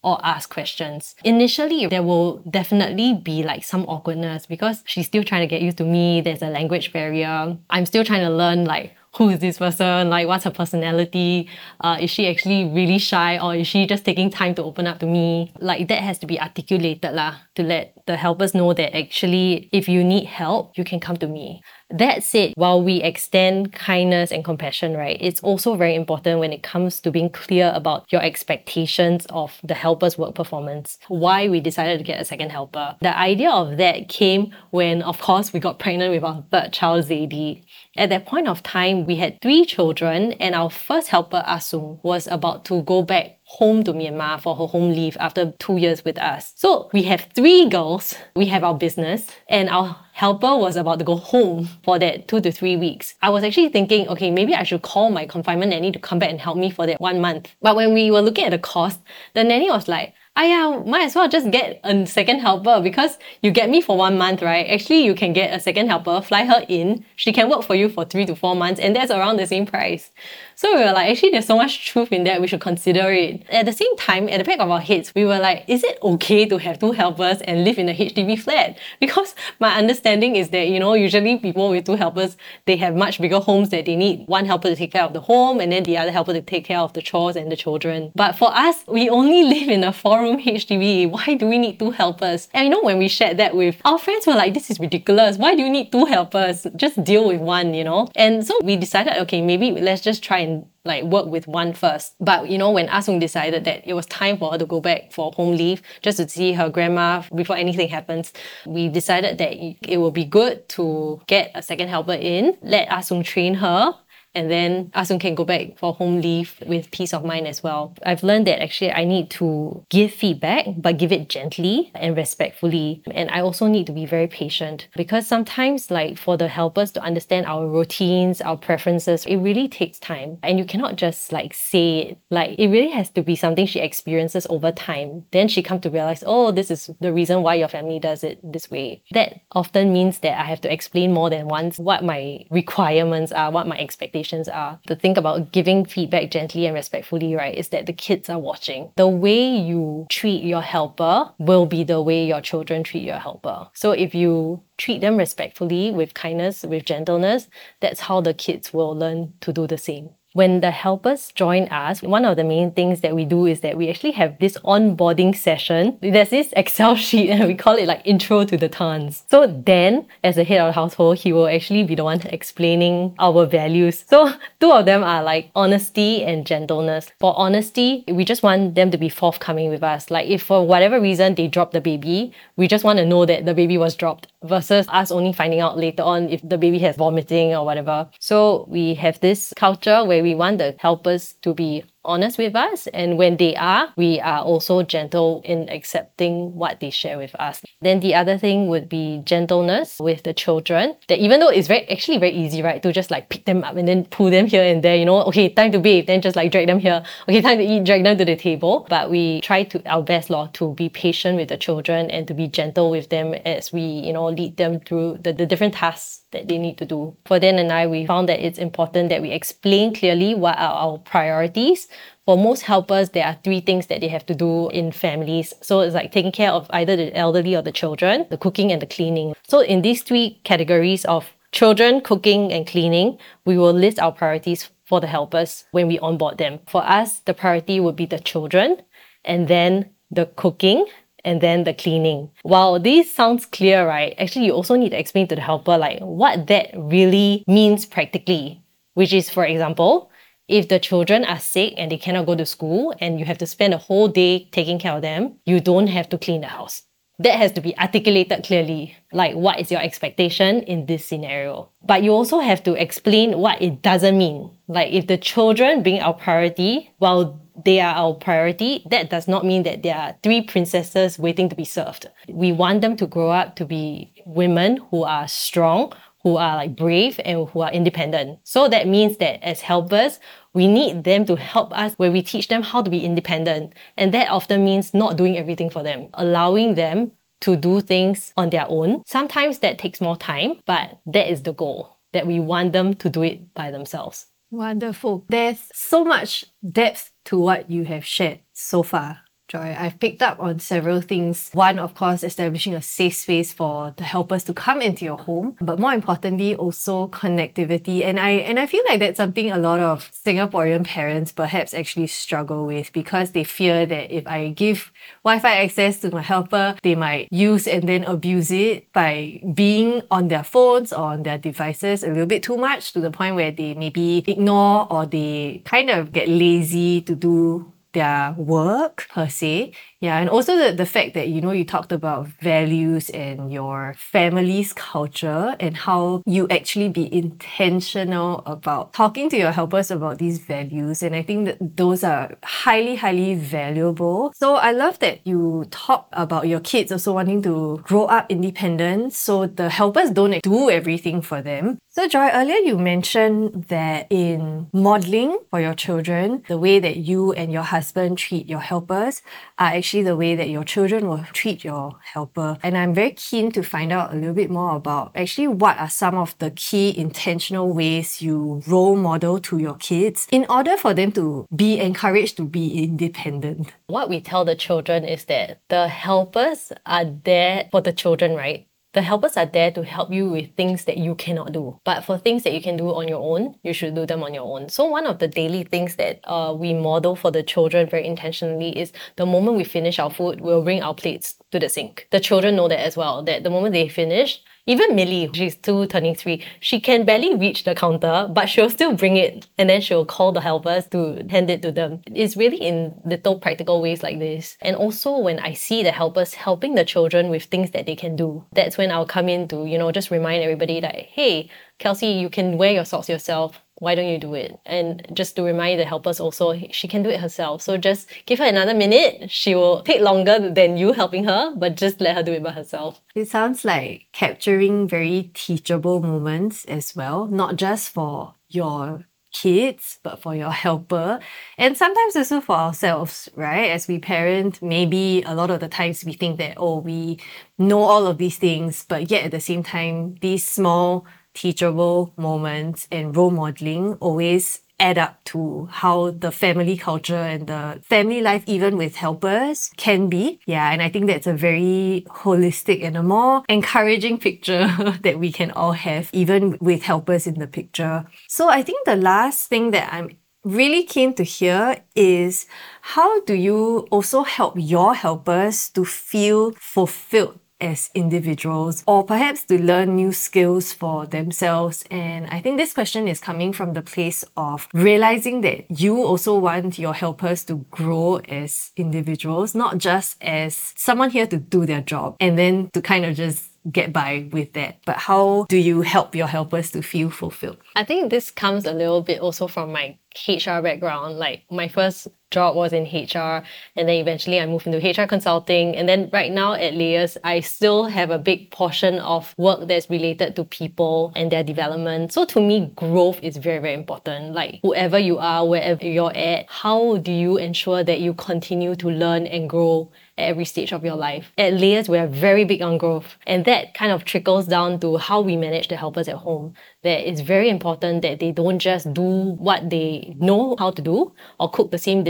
or 0.07 0.17
ask 0.23 0.49
questions. 0.49 1.15
Initially, 1.25 1.85
there 1.85 2.01
will 2.01 2.37
definitely 2.49 3.13
be 3.13 3.43
like 3.43 3.65
some 3.65 3.83
awkwardness 3.87 4.45
because 4.45 4.81
she's 4.85 5.05
still 5.05 5.23
trying 5.23 5.41
to 5.41 5.47
get 5.47 5.61
used 5.61 5.77
to 5.79 5.83
me. 5.83 6.21
There's 6.21 6.41
a 6.41 6.47
language 6.47 6.93
barrier. 6.93 7.57
I'm 7.69 7.85
still 7.85 8.05
trying 8.05 8.21
to 8.21 8.29
learn 8.29 8.63
like 8.63 8.96
who 9.17 9.29
is 9.29 9.39
this 9.39 9.57
person? 9.57 10.09
Like, 10.09 10.27
what's 10.27 10.43
her 10.43 10.51
personality? 10.51 11.49
Uh, 11.81 11.97
is 11.99 12.11
she 12.11 12.27
actually 12.27 12.65
really 12.65 12.99
shy 12.99 13.39
or 13.39 13.55
is 13.55 13.67
she 13.67 13.87
just 13.87 14.05
taking 14.05 14.29
time 14.29 14.53
to 14.55 14.63
open 14.63 14.85
up 14.85 14.99
to 14.99 15.05
me? 15.05 15.53
Like, 15.59 15.87
that 15.87 16.01
has 16.03 16.19
to 16.19 16.27
be 16.27 16.39
articulated 16.39 17.13
lah 17.13 17.35
to 17.55 17.63
let 17.63 17.93
the 18.05 18.15
helpers 18.15 18.53
know 18.53 18.73
that 18.73 18.95
actually, 18.95 19.69
if 19.71 19.89
you 19.89 20.03
need 20.03 20.25
help, 20.25 20.77
you 20.77 20.83
can 20.83 20.99
come 20.99 21.17
to 21.17 21.27
me. 21.27 21.61
That 21.89 22.23
said, 22.23 22.53
while 22.55 22.83
we 22.83 23.01
extend 23.01 23.71
kindness 23.73 24.31
and 24.31 24.43
compassion, 24.43 24.95
right, 24.95 25.17
it's 25.19 25.39
also 25.41 25.75
very 25.75 25.95
important 25.95 26.39
when 26.39 26.51
it 26.51 26.61
comes 26.61 26.99
to 27.01 27.11
being 27.11 27.29
clear 27.29 27.71
about 27.73 28.11
your 28.11 28.21
expectations 28.21 29.25
of 29.29 29.57
the 29.63 29.73
helper's 29.73 30.17
work 30.17 30.35
performance. 30.35 30.97
Why 31.07 31.47
we 31.47 31.59
decided 31.61 31.97
to 31.97 32.03
get 32.03 32.21
a 32.21 32.25
second 32.25 32.51
helper. 32.51 32.97
The 33.01 33.17
idea 33.17 33.49
of 33.49 33.77
that 33.77 34.09
came 34.09 34.53
when, 34.71 35.01
of 35.01 35.19
course, 35.19 35.53
we 35.53 35.59
got 35.59 35.79
pregnant 35.79 36.13
with 36.13 36.23
our 36.23 36.43
third 36.51 36.73
child, 36.73 37.05
Zadie. 37.05 37.63
At 37.97 38.09
that 38.09 38.27
point 38.27 38.47
of 38.47 38.61
time, 38.61 39.07
we 39.07 39.15
had 39.15 39.41
three 39.41 39.65
children, 39.65 40.33
and 40.33 40.53
our 40.53 40.69
first 40.69 41.07
helper, 41.07 41.41
ah 41.43 41.57
Asung, 41.57 41.99
was 42.03 42.27
about 42.27 42.63
to 42.65 42.83
go 42.83 43.01
back 43.01 43.39
home 43.45 43.83
to 43.85 43.93
Myanmar 43.93 44.39
for 44.39 44.55
her 44.55 44.67
home 44.67 44.91
leave 44.91 45.17
after 45.19 45.51
two 45.53 45.77
years 45.77 46.05
with 46.05 46.19
us. 46.19 46.53
So 46.55 46.89
we 46.93 47.03
have 47.03 47.27
three 47.33 47.67
girls, 47.67 48.13
we 48.35 48.45
have 48.47 48.63
our 48.63 48.75
business, 48.75 49.25
and 49.49 49.67
our 49.69 49.95
helper 50.13 50.55
was 50.57 50.75
about 50.75 50.99
to 50.99 51.05
go 51.05 51.15
home 51.15 51.69
for 51.83 51.97
that 51.97 52.27
two 52.27 52.39
to 52.41 52.51
three 52.51 52.77
weeks. 52.77 53.15
I 53.23 53.29
was 53.31 53.43
actually 53.43 53.69
thinking, 53.69 54.07
okay, 54.09 54.29
maybe 54.29 54.53
I 54.53 54.63
should 54.63 54.83
call 54.83 55.09
my 55.09 55.25
confinement 55.25 55.71
nanny 55.71 55.91
to 55.91 55.99
come 55.99 56.19
back 56.19 56.29
and 56.29 56.39
help 56.41 56.57
me 56.57 56.69
for 56.69 56.85
that 56.85 57.01
one 57.01 57.19
month. 57.19 57.55
But 57.61 57.75
when 57.75 57.93
we 57.93 58.11
were 58.11 58.21
looking 58.21 58.45
at 58.45 58.51
the 58.51 58.59
cost, 58.59 58.99
the 59.33 59.43
nanny 59.43 59.71
was 59.71 59.87
like, 59.87 60.13
yeah, 60.43 60.83
might 60.85 61.05
as 61.05 61.15
well 61.15 61.27
just 61.27 61.49
get 61.51 61.79
a 61.83 62.05
second 62.05 62.39
helper 62.39 62.79
because 62.81 63.17
you 63.41 63.51
get 63.51 63.69
me 63.69 63.81
for 63.81 63.97
one 63.97 64.17
month, 64.17 64.41
right? 64.41 64.67
Actually, 64.67 65.03
you 65.03 65.15
can 65.15 65.33
get 65.33 65.53
a 65.53 65.59
second 65.59 65.87
helper, 65.87 66.21
fly 66.21 66.45
her 66.45 66.63
in. 66.67 67.03
She 67.15 67.33
can 67.33 67.49
work 67.49 67.63
for 67.63 67.75
you 67.75 67.89
for 67.89 68.05
three 68.05 68.25
to 68.25 68.35
four 68.35 68.55
months, 68.55 68.79
and 68.79 68.95
that's 68.95 69.11
around 69.11 69.37
the 69.37 69.47
same 69.47 69.65
price. 69.65 70.11
So 70.59 70.75
we 70.75 70.83
were 70.83 70.91
like, 70.91 71.11
actually, 71.11 71.29
there's 71.29 71.45
so 71.45 71.55
much 71.55 71.85
truth 71.85 72.11
in 72.11 72.23
that, 72.23 72.41
we 72.41 72.47
should 72.47 72.61
consider 72.61 73.11
it. 73.11 73.43
At 73.51 73.67
the 73.67 73.71
same 73.71 73.95
time, 73.95 74.27
at 74.27 74.39
the 74.39 74.43
back 74.43 74.57
of 74.57 74.71
our 74.71 74.79
heads, 74.79 75.13
we 75.13 75.23
were 75.23 75.37
like, 75.37 75.63
is 75.67 75.83
it 75.83 75.99
okay 76.01 76.47
to 76.47 76.57
have 76.57 76.79
two 76.79 76.93
helpers 76.93 77.41
and 77.41 77.63
live 77.63 77.77
in 77.77 77.87
a 77.87 77.93
HDB 77.93 78.39
flat? 78.39 78.75
Because 78.99 79.35
my 79.59 79.75
understanding 79.75 80.35
is 80.35 80.49
that, 80.49 80.67
you 80.67 80.79
know, 80.79 80.95
usually 80.95 81.37
people 81.37 81.69
with 81.69 81.85
two 81.85 81.93
helpers, 81.93 82.37
they 82.65 82.75
have 82.77 82.95
much 82.95 83.21
bigger 83.21 83.39
homes 83.39 83.69
that 83.69 83.85
they 83.85 83.95
need 83.95 84.27
one 84.27 84.47
helper 84.47 84.69
to 84.69 84.75
take 84.75 84.93
care 84.93 85.03
of 85.03 85.13
the 85.13 85.19
home 85.19 85.59
and 85.59 85.71
then 85.71 85.83
the 85.83 85.95
other 85.95 86.11
helper 86.11 86.33
to 86.33 86.41
take 86.41 86.65
care 86.65 86.79
of 86.79 86.91
the 86.93 87.03
chores 87.03 87.35
and 87.35 87.51
the 87.51 87.55
children. 87.55 88.11
But 88.15 88.35
for 88.35 88.49
us, 88.51 88.83
we 88.87 89.11
only 89.11 89.43
live 89.53 89.69
in 89.69 89.83
a 89.83 89.93
four 89.93 90.23
room 90.23 90.39
HDB. 90.41 91.07
Why 91.07 91.35
do 91.35 91.45
we 91.45 91.59
need 91.59 91.77
two 91.77 91.91
helpers? 91.91 92.49
And 92.55 92.65
you 92.65 92.71
know, 92.71 92.81
when 92.81 92.97
we 92.97 93.09
shared 93.09 93.37
that 93.37 93.55
with 93.55 93.79
our 93.85 93.99
friends, 93.99 94.25
were 94.25 94.33
like, 94.33 94.55
this 94.55 94.71
is 94.71 94.79
ridiculous. 94.79 95.37
Why 95.37 95.53
do 95.53 95.61
you 95.61 95.69
need 95.69 95.91
two 95.91 96.05
helpers? 96.05 96.65
Just 96.75 97.03
deal 97.03 97.27
with 97.27 97.41
one, 97.41 97.75
you 97.75 97.83
know? 97.83 98.09
And 98.15 98.43
so 98.43 98.55
we 98.63 98.75
decided, 98.75 99.17
okay, 99.17 99.43
maybe 99.43 99.69
let's 99.69 100.01
just 100.01 100.23
try 100.23 100.46
and 100.47 100.65
like 100.85 101.03
work 101.03 101.27
with 101.27 101.47
one 101.47 101.73
first. 101.73 102.15
But 102.19 102.49
you 102.49 102.57
know, 102.57 102.71
when 102.71 102.87
ah 102.89 102.99
Asung 102.99 103.19
decided 103.19 103.65
that 103.65 103.85
it 103.85 103.93
was 103.93 104.05
time 104.05 104.37
for 104.37 104.51
her 104.51 104.57
to 104.57 104.65
go 104.65 104.79
back 104.79 105.11
for 105.11 105.31
home 105.33 105.55
leave 105.55 105.81
just 106.01 106.17
to 106.17 106.27
see 106.27 106.53
her 106.53 106.69
grandma 106.69 107.23
before 107.35 107.57
anything 107.57 107.89
happens, 107.89 108.33
we 108.65 108.89
decided 108.89 109.37
that 109.37 109.53
it 109.53 109.97
would 109.97 110.13
be 110.13 110.25
good 110.25 110.67
to 110.69 111.21
get 111.27 111.51
a 111.55 111.61
second 111.61 111.89
helper 111.89 112.13
in, 112.13 112.57
let 112.61 112.87
ah 112.89 112.99
Asung 112.99 113.23
train 113.23 113.53
her 113.55 113.93
and 114.37 114.51
then 114.51 114.91
ah 114.93 115.07
Asung 115.07 115.19
can 115.19 115.35
go 115.35 115.45
back 115.45 115.77
for 115.79 115.93
home 115.93 116.21
leave 116.21 116.59
with 116.67 116.91
peace 116.91 117.13
of 117.13 117.23
mind 117.23 117.47
as 117.47 117.63
well. 117.63 117.95
I've 118.05 118.23
learned 118.23 118.45
that 118.47 118.61
actually 118.61 118.91
I 118.91 119.03
need 119.05 119.29
to 119.39 119.83
give 119.89 120.11
feedback, 120.11 120.65
but 120.77 120.97
give 120.97 121.11
it 121.11 121.29
gently 121.29 121.91
and 121.95 122.15
respectfully. 122.15 123.01
And 123.11 123.31
I 123.31 123.39
also 123.41 123.67
need 123.67 123.87
to 123.87 123.93
be 123.93 124.05
very 124.05 124.27
patient 124.27 124.87
because 124.95 125.25
sometimes, 125.27 125.89
like 125.89 126.17
for 126.17 126.37
the 126.37 126.47
helpers 126.47 126.91
to 126.91 127.01
understand 127.01 127.45
our 127.45 127.67
routines, 127.67 128.41
our 128.41 128.57
preferences, 128.57 129.25
it 129.25 129.37
really 129.37 129.67
takes 129.67 129.97
time. 129.99 130.37
And 130.43 130.59
you 130.59 130.65
cannot 130.65 130.97
just 130.97 131.31
like 131.31 131.53
say 131.53 131.99
it. 131.99 132.17
Like 132.29 132.59
it 132.59 132.67
really 132.67 132.91
has 132.91 133.09
to 133.11 133.23
be 133.23 133.35
something 133.35 133.65
she 133.65 133.79
experiences 133.79 134.45
over 134.49 134.71
time. 134.71 135.25
Then 135.31 135.47
she 135.47 135.63
come 135.63 135.79
to 135.81 135.89
realize, 135.89 136.23
oh, 136.27 136.51
this 136.51 136.69
is 136.69 136.91
the 136.99 137.13
reason 137.13 137.41
why 137.41 137.55
your 137.55 137.69
family 137.69 137.99
does 137.99 138.23
it 138.23 138.39
this 138.43 138.69
way. 138.69 139.03
That 139.11 139.41
often 139.53 139.93
means 139.93 140.19
that 140.19 140.37
I 140.39 140.43
have 140.43 140.61
to 140.61 140.71
explain 140.71 141.13
more 141.13 141.29
than 141.29 141.47
once 141.47 141.79
what 141.79 142.03
my 142.03 142.45
requirements 142.51 143.31
are, 143.31 143.51
what 143.51 143.67
my 143.67 143.77
expectations 143.79 144.26
are. 144.33 144.79
The 144.87 144.95
thing 144.95 145.17
about 145.17 145.51
giving 145.51 145.85
feedback 145.85 146.31
gently 146.31 146.65
and 146.65 146.75
respectfully, 146.75 147.35
right, 147.35 147.55
is 147.55 147.69
that 147.69 147.85
the 147.85 147.93
kids 147.93 148.29
are 148.29 148.39
watching. 148.39 148.91
The 148.95 149.07
way 149.07 149.55
you 149.55 150.07
treat 150.09 150.43
your 150.43 150.61
helper 150.61 151.31
will 151.37 151.65
be 151.65 151.83
the 151.83 152.01
way 152.01 152.25
your 152.25 152.41
children 152.41 152.83
treat 152.83 153.03
your 153.03 153.19
helper. 153.19 153.69
So 153.73 153.91
if 153.91 154.13
you 154.13 154.61
treat 154.77 155.01
them 155.01 155.17
respectfully, 155.17 155.91
with 155.91 156.13
kindness, 156.13 156.63
with 156.63 156.85
gentleness, 156.85 157.47
that's 157.79 158.01
how 158.01 158.21
the 158.21 158.33
kids 158.33 158.73
will 158.73 158.95
learn 158.95 159.33
to 159.41 159.53
do 159.53 159.67
the 159.67 159.77
same 159.77 160.09
when 160.37 160.61
the 160.61 160.69
helpers 160.69 161.31
join 161.33 161.63
us, 161.69 162.03
one 162.03 162.23
of 162.23 162.37
the 162.37 162.43
main 162.43 162.69
things 162.69 163.01
that 163.01 163.15
we 163.15 163.25
do 163.25 163.47
is 163.47 163.61
that 163.61 163.75
we 163.75 163.89
actually 163.89 164.11
have 164.11 164.37
this 164.37 164.55
onboarding 164.59 165.35
session. 165.35 165.97
There's 165.99 166.29
this 166.29 166.53
Excel 166.55 166.95
sheet 167.07 167.31
and 167.31 167.47
we 167.47 167.55
call 167.55 167.75
it 167.75 167.87
like 167.87 168.03
intro 168.05 168.45
to 168.45 168.55
the 168.55 168.69
Tans. 168.69 169.23
So 169.31 169.47
Dan, 169.47 170.05
as 170.23 170.35
the 170.35 170.43
head 170.43 170.61
of 170.61 170.67
the 170.67 170.73
household, 170.73 171.17
he 171.17 171.33
will 171.33 171.47
actually 171.47 171.83
be 171.83 171.95
the 171.95 172.03
one 172.03 172.21
explaining 172.27 173.15
our 173.17 173.47
values. 173.47 174.05
So 174.07 174.31
two 174.59 174.71
of 174.71 174.85
them 174.85 175.03
are 175.03 175.23
like 175.23 175.49
honesty 175.55 176.23
and 176.23 176.45
gentleness. 176.45 177.11
For 177.19 177.33
honesty, 177.35 178.03
we 178.07 178.23
just 178.23 178.43
want 178.43 178.75
them 178.75 178.91
to 178.91 178.97
be 178.99 179.09
forthcoming 179.09 179.71
with 179.71 179.81
us. 179.81 180.11
Like 180.11 180.27
if 180.27 180.43
for 180.43 180.67
whatever 180.67 181.01
reason 181.01 181.33
they 181.33 181.47
drop 181.47 181.71
the 181.71 181.81
baby, 181.81 182.31
we 182.57 182.67
just 182.67 182.83
want 182.83 182.99
to 182.99 183.05
know 183.07 183.25
that 183.25 183.45
the 183.45 183.55
baby 183.55 183.79
was 183.79 183.95
dropped 183.95 184.27
versus 184.43 184.85
us 184.89 185.11
only 185.11 185.33
finding 185.33 185.59
out 185.59 185.77
later 185.77 186.03
on 186.03 186.29
if 186.29 186.47
the 186.47 186.57
baby 186.57 186.79
has 186.79 186.95
vomiting 186.95 187.55
or 187.55 187.65
whatever. 187.65 188.09
So 188.19 188.65
we 188.69 188.93
have 188.95 189.19
this 189.19 189.53
culture 189.55 190.03
where 190.05 190.23
we 190.23 190.35
want 190.35 190.59
the 190.59 190.75
helpers 190.79 191.33
to 191.41 191.53
be 191.53 191.83
honest 192.07 192.37
with 192.37 192.55
us. 192.55 192.87
And 192.87 193.17
when 193.17 193.37
they 193.37 193.55
are, 193.55 193.93
we 193.97 194.19
are 194.19 194.41
also 194.41 194.81
gentle 194.83 195.41
in 195.43 195.69
accepting 195.69 196.55
what 196.55 196.79
they 196.79 196.89
share 196.89 197.17
with 197.17 197.35
us. 197.35 197.61
Then 197.81 197.99
the 197.99 198.15
other 198.15 198.37
thing 198.37 198.67
would 198.67 198.89
be 198.89 199.21
gentleness 199.25 199.99
with 199.99 200.23
the 200.23 200.33
children. 200.33 200.95
That 201.09 201.19
even 201.19 201.39
though 201.39 201.49
it's 201.49 201.67
very 201.67 201.87
actually 201.89 202.17
very 202.17 202.31
easy, 202.31 202.63
right, 202.63 202.81
to 202.81 202.91
just 202.91 203.11
like 203.11 203.29
pick 203.29 203.45
them 203.45 203.63
up 203.63 203.75
and 203.75 203.87
then 203.87 204.05
pull 204.05 204.29
them 204.29 204.47
here 204.47 204.63
and 204.63 204.83
there, 204.83 204.95
you 204.95 205.05
know, 205.05 205.23
okay, 205.23 205.49
time 205.49 205.71
to 205.73 205.79
bathe, 205.79 206.07
then 206.07 206.21
just 206.21 206.35
like 206.35 206.51
drag 206.51 206.67
them 206.67 206.79
here. 206.79 207.03
Okay, 207.27 207.41
time 207.41 207.57
to 207.57 207.63
eat, 207.63 207.83
drag 207.83 208.03
them 208.03 208.17
to 208.17 208.25
the 208.25 208.35
table. 208.35 208.87
But 208.89 209.11
we 209.11 209.41
try 209.41 209.63
to 209.63 209.83
our 209.89 210.01
best, 210.01 210.29
law, 210.29 210.47
to 210.53 210.73
be 210.73 210.89
patient 210.89 211.37
with 211.37 211.49
the 211.49 211.57
children 211.57 212.09
and 212.09 212.27
to 212.27 212.33
be 212.33 212.47
gentle 212.47 212.89
with 212.89 213.09
them 213.09 213.33
as 213.45 213.71
we, 213.73 213.81
you 213.81 214.13
know, 214.13 214.27
lead 214.27 214.57
them 214.57 214.79
through 214.79 215.19
the, 215.21 215.33
the 215.33 215.45
different 215.45 215.73
tasks 215.73 216.23
that 216.31 216.47
they 216.47 216.57
need 216.57 216.77
to 216.77 216.85
do. 216.85 217.15
For 217.25 217.39
Dan 217.39 217.59
and 217.59 217.71
I, 217.71 217.87
we 217.87 218.05
found 218.05 218.27
that 218.29 218.39
it's 218.39 218.59
important 218.59 219.09
that 219.09 219.21
we 219.21 219.31
explain 219.31 219.93
clearly 219.93 220.35
what 220.35 220.57
are 220.57 220.73
our 220.73 220.97
priorities. 220.97 221.87
For 222.25 222.37
most 222.37 222.63
helpers, 222.63 223.11
there 223.11 223.25
are 223.25 223.37
three 223.43 223.61
things 223.61 223.87
that 223.87 224.01
they 224.01 224.09
have 224.09 224.25
to 224.25 224.35
do 224.35 224.69
in 224.69 224.91
families. 224.91 225.53
So 225.61 225.79
it's 225.79 225.95
like 225.95 226.11
taking 226.11 226.33
care 226.33 226.51
of 226.51 226.67
either 226.71 226.95
the 226.95 227.15
elderly 227.15 227.55
or 227.55 227.61
the 227.61 227.71
children, 227.71 228.25
the 228.29 228.37
cooking 228.37 228.71
and 228.71 228.81
the 228.81 228.85
cleaning. 228.85 229.33
So 229.47 229.61
in 229.61 229.81
these 229.81 230.03
three 230.03 230.41
categories 230.43 231.05
of 231.05 231.29
children, 231.51 232.01
cooking, 232.01 232.51
and 232.51 232.67
cleaning, 232.67 233.17
we 233.45 233.57
will 233.57 233.73
list 233.73 233.99
our 233.99 234.11
priorities 234.11 234.69
for 234.85 234.99
the 234.99 235.07
helpers 235.07 235.65
when 235.71 235.87
we 235.87 235.99
onboard 235.99 236.37
them. 236.37 236.59
For 236.67 236.83
us, 236.83 237.19
the 237.19 237.33
priority 237.33 237.79
would 237.79 237.95
be 237.95 238.05
the 238.05 238.19
children 238.19 238.81
and 239.23 239.47
then 239.47 239.91
the 240.11 240.25
cooking 240.25 240.85
and 241.27 241.41
then 241.41 241.65
the 241.65 241.73
cleaning. 241.73 242.31
While 242.43 242.79
this 242.79 243.13
sounds 243.13 243.45
clear, 243.45 243.85
right? 243.85 244.15
Actually, 244.17 244.45
you 244.45 244.53
also 244.53 244.75
need 244.75 244.91
to 244.91 244.99
explain 244.99 245.27
to 245.27 245.35
the 245.35 245.41
helper 245.41 245.77
like 245.77 245.99
what 245.99 246.47
that 246.47 246.69
really 246.73 247.43
means 247.47 247.85
practically. 247.85 248.63
Which 248.93 249.13
is, 249.13 249.29
for 249.29 249.45
example, 249.45 250.09
if 250.47 250.69
the 250.69 250.79
children 250.79 251.25
are 251.25 251.39
sick 251.39 251.73
and 251.77 251.91
they 251.91 251.97
cannot 251.97 252.25
go 252.25 252.35
to 252.35 252.45
school 252.45 252.95
and 252.99 253.19
you 253.19 253.25
have 253.25 253.37
to 253.39 253.45
spend 253.45 253.73
a 253.73 253.77
whole 253.77 254.07
day 254.07 254.47
taking 254.53 254.79
care 254.79 254.93
of 254.93 255.01
them, 255.01 255.35
you 255.45 255.59
don't 255.59 255.87
have 255.87 256.07
to 256.09 256.17
clean 256.17 256.41
the 256.41 256.47
house. 256.47 256.83
That 257.19 257.35
has 257.35 257.51
to 257.53 257.61
be 257.61 257.77
articulated 257.77 258.45
clearly, 258.45 258.95
like 259.11 259.35
what 259.35 259.59
is 259.59 259.71
your 259.71 259.81
expectation 259.81 260.61
in 260.61 260.85
this 260.85 261.03
scenario. 261.03 261.69
But 261.83 262.03
you 262.03 262.11
also 262.11 262.39
have 262.39 262.63
to 262.63 262.73
explain 262.73 263.39
what 263.39 263.61
it 263.61 263.81
doesn't 263.81 264.17
mean. 264.17 264.51
Like 264.67 264.93
if 264.93 265.07
the 265.07 265.17
children 265.17 265.83
being 265.83 265.99
our 265.99 266.13
priority, 266.13 266.91
while 266.99 267.41
they 267.63 267.79
are 267.79 267.95
our 267.95 268.13
priority, 268.13 268.83
that 268.89 269.09
does 269.09 269.27
not 269.27 269.45
mean 269.45 269.63
that 269.63 269.83
there 269.83 269.95
are 269.95 270.15
three 270.23 270.41
princesses 270.41 271.17
waiting 271.17 271.49
to 271.49 271.55
be 271.55 271.65
served. 271.65 272.07
We 272.27 272.51
want 272.51 272.81
them 272.81 272.95
to 272.97 273.07
grow 273.07 273.31
up 273.31 273.55
to 273.57 273.65
be 273.65 274.13
women 274.25 274.77
who 274.91 275.03
are 275.03 275.27
strong, 275.27 275.93
who 276.23 276.37
are 276.37 276.55
like 276.55 276.75
brave 276.75 277.19
and 277.23 277.47
who 277.49 277.61
are 277.61 277.71
independent. 277.71 278.39
So 278.43 278.67
that 278.67 278.87
means 278.87 279.17
that 279.17 279.43
as 279.43 279.61
helpers, 279.61 280.19
we 280.53 280.67
need 280.67 281.03
them 281.03 281.25
to 281.25 281.35
help 281.35 281.71
us 281.77 281.93
where 281.93 282.11
we 282.11 282.21
teach 282.21 282.47
them 282.47 282.63
how 282.63 282.81
to 282.81 282.89
be 282.89 283.05
independent. 283.05 283.73
And 283.95 284.13
that 284.13 284.29
often 284.29 284.65
means 284.65 284.93
not 284.93 285.17
doing 285.17 285.37
everything 285.37 285.69
for 285.69 285.83
them, 285.83 286.09
allowing 286.13 286.75
them 286.75 287.11
to 287.41 287.55
do 287.55 287.81
things 287.81 288.33
on 288.35 288.49
their 288.49 288.65
own. 288.67 289.03
Sometimes 289.05 289.59
that 289.59 289.77
takes 289.77 290.01
more 290.01 290.17
time, 290.17 290.59
but 290.65 290.99
that 291.05 291.31
is 291.31 291.43
the 291.43 291.53
goal 291.53 291.97
that 292.13 292.25
we 292.25 292.39
want 292.39 292.73
them 292.73 292.93
to 292.95 293.09
do 293.09 293.21
it 293.21 293.53
by 293.53 293.69
themselves. 293.71 294.25
Wonderful. 294.49 295.25
There's 295.27 295.69
so 295.73 296.05
much 296.05 296.45
depth 296.71 297.11
to 297.27 297.39
what 297.39 297.69
you 297.69 297.85
have 297.85 298.05
shared 298.05 298.41
so 298.53 298.83
far. 298.83 299.26
Joy, 299.47 299.77
I've 299.79 299.97
picked 300.01 300.21
up 300.21 300.41
on 300.41 300.59
several 300.59 300.99
things. 300.99 301.51
One, 301.53 301.79
of 301.79 301.95
course, 301.95 302.21
establishing 302.21 302.75
a 302.75 302.81
safe 302.81 303.15
space 303.15 303.53
for 303.53 303.93
the 303.95 304.03
helpers 304.03 304.43
to 304.43 304.53
come 304.53 304.81
into 304.81 305.05
your 305.05 305.17
home, 305.17 305.55
but 305.61 305.79
more 305.79 305.93
importantly, 305.93 306.53
also 306.53 307.07
connectivity. 307.07 308.03
And 308.03 308.19
I 308.19 308.31
and 308.31 308.59
I 308.59 308.65
feel 308.65 308.83
like 308.89 308.99
that's 308.99 309.15
something 309.15 309.49
a 309.49 309.57
lot 309.57 309.79
of 309.79 310.11
Singaporean 310.11 310.83
parents 310.83 311.31
perhaps 311.31 311.73
actually 311.73 312.07
struggle 312.07 312.65
with 312.65 312.91
because 312.91 313.31
they 313.31 313.45
fear 313.45 313.85
that 313.85 314.11
if 314.11 314.27
I 314.27 314.49
give 314.49 314.91
Wi-Fi 315.23 315.63
access 315.63 315.99
to 316.01 316.11
my 316.11 316.21
helper, 316.21 316.75
they 316.83 316.95
might 316.95 317.29
use 317.31 317.69
and 317.69 317.87
then 317.87 318.03
abuse 318.03 318.51
it 318.51 318.91
by 318.91 319.39
being 319.53 320.01
on 320.11 320.27
their 320.27 320.43
phones 320.43 320.91
or 320.91 321.13
on 321.13 321.23
their 321.23 321.37
devices 321.37 322.03
a 322.03 322.07
little 322.09 322.25
bit 322.25 322.43
too 322.43 322.57
much 322.57 322.91
to 322.91 322.99
the 322.99 323.11
point 323.11 323.35
where 323.35 323.51
they 323.51 323.75
maybe 323.75 324.25
ignore 324.27 324.91
or 324.91 325.05
they 325.05 325.61
kind 325.63 325.89
of 325.89 326.11
get 326.11 326.27
lazy 326.27 326.99
to 326.99 327.15
do 327.15 327.71
their 327.97 328.33
work 328.37 329.07
per 329.13 329.27
se. 329.29 329.73
Yeah, 329.99 330.19
and 330.19 330.29
also 330.29 330.55
the, 330.55 330.73
the 330.75 330.85
fact 330.85 331.15
that, 331.15 331.29
you 331.29 331.41
know, 331.41 331.49
you 331.49 331.65
talked 331.65 331.91
about 331.91 332.27
values 332.27 333.09
and 333.09 333.51
your 333.51 333.95
family's 333.97 334.71
culture 334.71 335.55
and 335.59 335.75
how 335.75 336.21
you 336.27 336.47
actually 336.49 336.89
be 336.89 337.11
intentional 337.11 338.43
about 338.45 338.93
talking 338.93 339.27
to 339.31 339.37
your 339.37 339.51
helpers 339.51 339.89
about 339.89 340.19
these 340.19 340.37
values. 340.37 341.01
And 341.01 341.15
I 341.15 341.23
think 341.23 341.45
that 341.45 341.77
those 341.77 342.03
are 342.03 342.37
highly, 342.43 342.95
highly 342.95 343.33
valuable. 343.33 344.33
So 344.35 344.55
I 344.57 344.71
love 344.71 344.99
that 344.99 345.25
you 345.25 345.65
talk 345.71 346.07
about 346.13 346.47
your 346.47 346.59
kids 346.59 346.91
also 346.91 347.13
wanting 347.13 347.41
to 347.41 347.79
grow 347.83 348.05
up 348.05 348.29
independent 348.29 349.13
so 349.13 349.47
the 349.47 349.67
helpers 349.71 350.11
don't 350.11 350.39
do 350.43 350.69
everything 350.69 351.23
for 351.23 351.41
them. 351.41 351.79
So, 351.89 352.07
Joy, 352.07 352.29
earlier 352.31 352.57
you 352.57 352.77
mentioned 352.77 353.63
that 353.69 354.05
in 354.11 354.67
modeling 354.71 355.39
for 355.49 355.59
your 355.59 355.73
children, 355.73 356.43
the 356.47 356.59
way 356.59 356.77
that 356.77 356.97
you 356.97 357.33
and 357.33 357.51
your 357.51 357.63
husband 357.63 358.19
treat 358.19 358.47
your 358.47 358.59
helpers 358.59 359.23
are 359.57 359.69
actually 359.69 359.86
the 359.95 360.15
way 360.15 360.35
that 360.35 360.49
your 360.49 360.63
children 360.63 361.07
will 361.07 361.23
treat 361.33 361.63
your 361.63 361.97
helper. 362.13 362.57
And 362.61 362.77
I'm 362.77 362.93
very 362.93 363.11
keen 363.11 363.51
to 363.53 363.63
find 363.63 363.91
out 363.91 364.13
a 364.13 364.15
little 364.15 364.33
bit 364.33 364.49
more 364.49 364.75
about 364.75 365.11
actually 365.15 365.47
what 365.47 365.79
are 365.79 365.89
some 365.89 366.15
of 366.15 366.37
the 366.39 366.51
key 366.51 366.97
intentional 366.97 367.73
ways 367.73 368.21
you 368.21 368.61
role 368.67 368.95
model 368.95 369.39
to 369.39 369.57
your 369.57 369.75
kids 369.75 370.27
in 370.31 370.45
order 370.49 370.77
for 370.77 370.93
them 370.93 371.11
to 371.13 371.47
be 371.55 371.79
encouraged 371.79 372.37
to 372.37 372.45
be 372.45 372.83
independent. 372.83 373.73
What 373.87 374.09
we 374.09 374.21
tell 374.21 374.45
the 374.45 374.55
children 374.55 375.05
is 375.05 375.25
that 375.25 375.61
the 375.69 375.87
helpers 375.87 376.71
are 376.85 377.05
there 377.05 377.69
for 377.71 377.81
the 377.81 377.93
children, 377.93 378.35
right? 378.35 378.66
The 378.97 379.03
helpers 379.03 379.37
are 379.37 379.45
there 379.45 379.69
to 379.73 379.83
help 379.83 380.11
you 380.11 380.27
with 380.27 380.55
things 380.55 380.85
that 380.85 380.97
you 380.97 381.13
cannot 381.13 381.51
do. 381.51 381.79
But 381.83 382.03
for 382.03 382.17
things 382.17 382.41
that 382.41 382.53
you 382.53 382.63
can 382.63 382.77
do 382.77 382.87
on 382.95 383.07
your 383.07 383.21
own, 383.21 383.53
you 383.61 383.71
should 383.71 383.93
do 383.93 384.07
them 384.07 384.23
on 384.23 384.33
your 384.33 384.45
own. 384.51 384.69
So 384.69 384.85
one 384.85 385.05
of 385.05 385.19
the 385.19 385.27
daily 385.27 385.63
things 385.65 385.97
that 385.97 386.19
uh, 386.23 386.55
we 386.57 386.73
model 386.73 387.15
for 387.15 387.29
the 387.29 387.43
children 387.43 387.87
very 387.87 388.07
intentionally 388.07 388.75
is 388.75 388.91
the 389.15 389.27
moment 389.27 389.55
we 389.55 389.65
finish 389.65 389.99
our 389.99 390.09
food, 390.09 390.41
we'll 390.41 390.63
bring 390.63 390.81
our 390.81 390.95
plates 390.95 391.35
to 391.51 391.59
the 391.59 391.69
sink. 391.69 392.07
The 392.09 392.19
children 392.19 392.55
know 392.55 392.67
that 392.69 392.79
as 392.79 392.97
well, 392.97 393.21
that 393.25 393.43
the 393.43 393.51
moment 393.51 393.73
they 393.73 393.87
finish, 393.87 394.41
even 394.67 394.95
Millie, 394.95 395.29
she's 395.33 395.55
two, 395.55 395.87
turning 395.87 396.13
three, 396.13 396.43
she 396.59 396.79
can 396.79 397.05
barely 397.05 397.35
reach 397.35 397.63
the 397.63 397.73
counter, 397.73 398.27
but 398.29 398.47
she'll 398.49 398.69
still 398.69 398.93
bring 398.93 399.15
it 399.17 399.47
and 399.57 399.69
then 399.69 399.81
she'll 399.81 400.05
call 400.05 400.31
the 400.33 400.41
helpers 400.41 400.85
to 400.87 401.25
hand 401.29 401.49
it 401.49 401.61
to 401.61 401.71
them. 401.71 402.01
It's 402.13 402.37
really 402.37 402.57
in 402.57 402.93
little 403.05 403.39
practical 403.39 403.81
ways 403.81 404.03
like 404.03 404.19
this. 404.19 404.57
And 404.61 404.75
also 404.75 405.17
when 405.17 405.39
I 405.39 405.53
see 405.53 405.83
the 405.83 405.91
helpers 405.91 406.33
helping 406.33 406.75
the 406.75 406.85
children 406.85 407.29
with 407.29 407.45
things 407.45 407.71
that 407.71 407.85
they 407.85 407.95
can 407.95 408.15
do, 408.15 408.45
that's 408.51 408.77
when 408.77 408.91
I'll 408.91 409.05
come 409.05 409.29
in 409.29 409.47
to, 409.47 409.65
you 409.65 409.77
know, 409.77 409.91
just 409.91 410.11
remind 410.11 410.43
everybody 410.43 410.81
that, 410.81 410.95
hey, 410.95 411.49
Kelsey, 411.79 412.07
you 412.07 412.29
can 412.29 412.57
wear 412.57 412.73
your 412.73 412.85
socks 412.85 413.09
yourself 413.09 413.61
why 413.79 413.95
don't 413.95 414.07
you 414.07 414.17
do 414.17 414.33
it? 414.33 414.59
And 414.65 415.05
just 415.13 415.35
to 415.35 415.43
remind 415.43 415.79
the 415.79 415.85
helpers 415.85 416.19
also, 416.19 416.59
she 416.71 416.87
can 416.87 417.03
do 417.03 417.09
it 417.09 417.19
herself. 417.19 417.61
So 417.61 417.77
just 417.77 418.09
give 418.25 418.39
her 418.39 418.45
another 418.45 418.73
minute. 418.73 419.29
She 419.29 419.53
will 419.55 419.83
take 419.83 420.01
longer 420.01 420.49
than 420.49 420.77
you 420.77 420.93
helping 420.93 421.25
her, 421.25 421.53
but 421.55 421.75
just 421.75 422.01
let 422.01 422.15
her 422.15 422.23
do 422.23 422.33
it 422.33 422.43
by 422.43 422.51
herself. 422.51 423.01
It 423.13 423.27
sounds 423.27 423.63
like 423.63 424.07
capturing 424.13 424.87
very 424.87 425.31
teachable 425.33 426.01
moments 426.01 426.65
as 426.65 426.95
well, 426.95 427.27
not 427.27 427.55
just 427.55 427.89
for 427.89 428.35
your 428.49 429.05
kids, 429.31 429.99
but 430.01 430.21
for 430.21 430.33
your 430.33 430.51
helper. 430.51 431.19
And 431.57 431.77
sometimes 431.77 432.15
also 432.15 432.41
for 432.41 432.55
ourselves, 432.55 433.29
right? 433.35 433.69
As 433.69 433.87
we 433.87 433.99
parent, 433.99 434.61
maybe 434.61 435.21
a 435.23 435.35
lot 435.35 435.51
of 435.51 435.59
the 435.59 435.67
times 435.67 436.03
we 436.03 436.13
think 436.13 436.37
that, 436.39 436.55
oh, 436.57 436.79
we 436.79 437.19
know 437.59 437.81
all 437.81 438.07
of 438.07 438.17
these 438.17 438.37
things, 438.37 438.85
but 438.87 439.11
yet 439.11 439.25
at 439.25 439.31
the 439.31 439.39
same 439.39 439.61
time, 439.61 440.15
these 440.21 440.47
small 440.47 441.05
teachable 441.37 442.13
moments 442.17 442.87
and 442.91 443.15
role 443.15 443.29
modeling 443.29 443.93
always 443.95 444.61
add 444.79 444.97
up 444.97 445.23
to 445.25 445.67
how 445.71 446.11
the 446.11 446.31
family 446.31 446.77
culture 446.77 447.15
and 447.15 447.47
the 447.47 447.79
family 447.83 448.21
life, 448.21 448.43
even 448.45 448.77
with 448.77 448.95
helpers, 448.95 449.71
can 449.77 450.09
be. 450.09 450.39
Yeah, 450.45 450.71
and 450.71 450.81
I 450.81 450.89
think 450.89 451.07
that's 451.07 451.27
a 451.27 451.33
very 451.33 452.05
holistic 452.09 452.83
and 452.83 452.97
a 452.97 453.03
more 453.03 453.43
encouraging 453.49 454.19
picture 454.19 454.67
that 455.01 455.19
we 455.19 455.31
can 455.31 455.51
all 455.51 455.73
have, 455.73 456.09
even 456.13 456.57
with 456.59 456.83
helpers 456.83 457.27
in 457.27 457.39
the 457.39 457.47
picture. 457.47 458.05
So 458.27 458.49
I 458.49 458.61
think 458.63 458.85
the 458.85 458.95
last 458.95 459.47
thing 459.47 459.71
that 459.71 459.91
I'm 459.91 460.17
really 460.43 460.83
keen 460.83 461.13
to 461.15 461.23
hear 461.23 461.83
is 461.95 462.45
how 462.81 463.21
do 463.21 463.33
you 463.33 463.87
also 463.91 464.23
help 464.23 464.53
your 464.57 464.95
helpers 464.95 465.69
to 465.71 465.83
feel 465.83 466.51
fulfilled 466.59 467.39
as 467.59 467.89
individuals 467.93 468.83
or 468.87 469.03
perhaps 469.03 469.43
to 469.45 469.61
learn 469.61 469.95
new 469.95 470.11
skills 470.11 470.73
for 470.73 471.05
themselves. 471.05 471.83
And 471.89 472.27
I 472.27 472.39
think 472.39 472.57
this 472.57 472.73
question 472.73 473.07
is 473.07 473.19
coming 473.19 473.53
from 473.53 473.73
the 473.73 473.81
place 473.81 474.23
of 474.35 474.67
realizing 474.73 475.41
that 475.41 475.65
you 475.69 476.03
also 476.03 476.37
want 476.37 476.77
your 476.79 476.93
helpers 476.93 477.43
to 477.45 477.65
grow 477.71 478.17
as 478.17 478.71
individuals, 478.75 479.55
not 479.55 479.77
just 479.77 480.17
as 480.21 480.73
someone 480.75 481.09
here 481.09 481.27
to 481.27 481.37
do 481.37 481.65
their 481.65 481.81
job 481.81 482.15
and 482.19 482.37
then 482.37 482.69
to 482.73 482.81
kind 482.81 483.05
of 483.05 483.15
just 483.15 483.51
get 483.71 483.91
by 483.91 484.29
with 484.31 484.53
that. 484.53 484.77
But 484.85 484.97
how 484.97 485.45
do 485.49 485.57
you 485.57 485.81
help 485.81 486.15
your 486.15 486.27
helpers 486.27 486.71
to 486.71 486.81
feel 486.81 487.09
fulfilled? 487.09 487.57
I 487.75 487.83
think 487.83 488.09
this 488.09 488.31
comes 488.31 488.65
a 488.65 488.73
little 488.73 489.01
bit 489.01 489.19
also 489.19 489.47
from 489.47 489.71
my 489.71 489.97
HR 490.27 490.61
background. 490.61 491.17
Like 491.17 491.43
my 491.51 491.67
first 491.67 492.07
job 492.31 492.55
was 492.55 492.73
in 492.73 492.83
HR 492.83 493.43
and 493.75 493.87
then 493.87 493.95
eventually 493.95 494.39
I 494.39 494.45
moved 494.45 494.67
into 494.67 494.77
HR 494.79 495.07
consulting. 495.07 495.75
And 495.75 495.87
then 495.87 496.09
right 496.11 496.31
now 496.31 496.53
at 496.53 496.73
Layers, 496.73 497.17
I 497.23 497.39
still 497.39 497.85
have 497.85 498.11
a 498.11 498.19
big 498.19 498.51
portion 498.51 498.99
of 498.99 499.33
work 499.37 499.67
that's 499.67 499.89
related 499.89 500.35
to 500.35 500.43
people 500.43 501.13
and 501.15 501.31
their 501.31 501.43
development. 501.43 502.13
So 502.13 502.25
to 502.25 502.41
me, 502.41 502.71
growth 502.75 503.19
is 503.21 503.37
very, 503.37 503.59
very 503.59 503.73
important. 503.73 504.33
Like 504.33 504.59
whoever 504.63 504.99
you 504.99 505.17
are, 505.17 505.47
wherever 505.47 505.85
you're 505.85 506.15
at, 506.15 506.45
how 506.49 506.97
do 506.97 507.11
you 507.11 507.37
ensure 507.37 507.83
that 507.83 507.99
you 508.01 508.13
continue 508.13 508.75
to 508.75 508.89
learn 508.89 509.27
and 509.27 509.49
grow 509.49 509.91
at 510.17 510.29
every 510.29 510.45
stage 510.45 510.73
of 510.73 510.83
your 510.83 510.95
life. 510.95 511.31
At 511.37 511.53
Layers, 511.53 511.87
we 511.87 511.97
are 511.97 512.07
very 512.07 512.43
big 512.43 512.61
on 512.61 512.77
growth, 512.77 513.17
and 513.27 513.45
that 513.45 513.73
kind 513.73 513.91
of 513.91 514.03
trickles 514.03 514.47
down 514.47 514.79
to 514.79 514.97
how 514.97 515.21
we 515.21 515.37
manage 515.37 515.67
the 515.67 515.77
helpers 515.77 516.07
at 516.07 516.15
home. 516.15 516.53
That 516.83 517.07
it's 517.07 517.21
very 517.21 517.49
important 517.49 518.01
that 518.01 518.19
they 518.19 518.31
don't 518.31 518.59
just 518.59 518.93
do 518.93 519.01
what 519.01 519.69
they 519.69 520.15
know 520.19 520.55
how 520.57 520.71
to 520.71 520.81
do 520.81 521.13
or 521.39 521.49
cook 521.51 521.71
the 521.71 521.77
same 521.77 522.03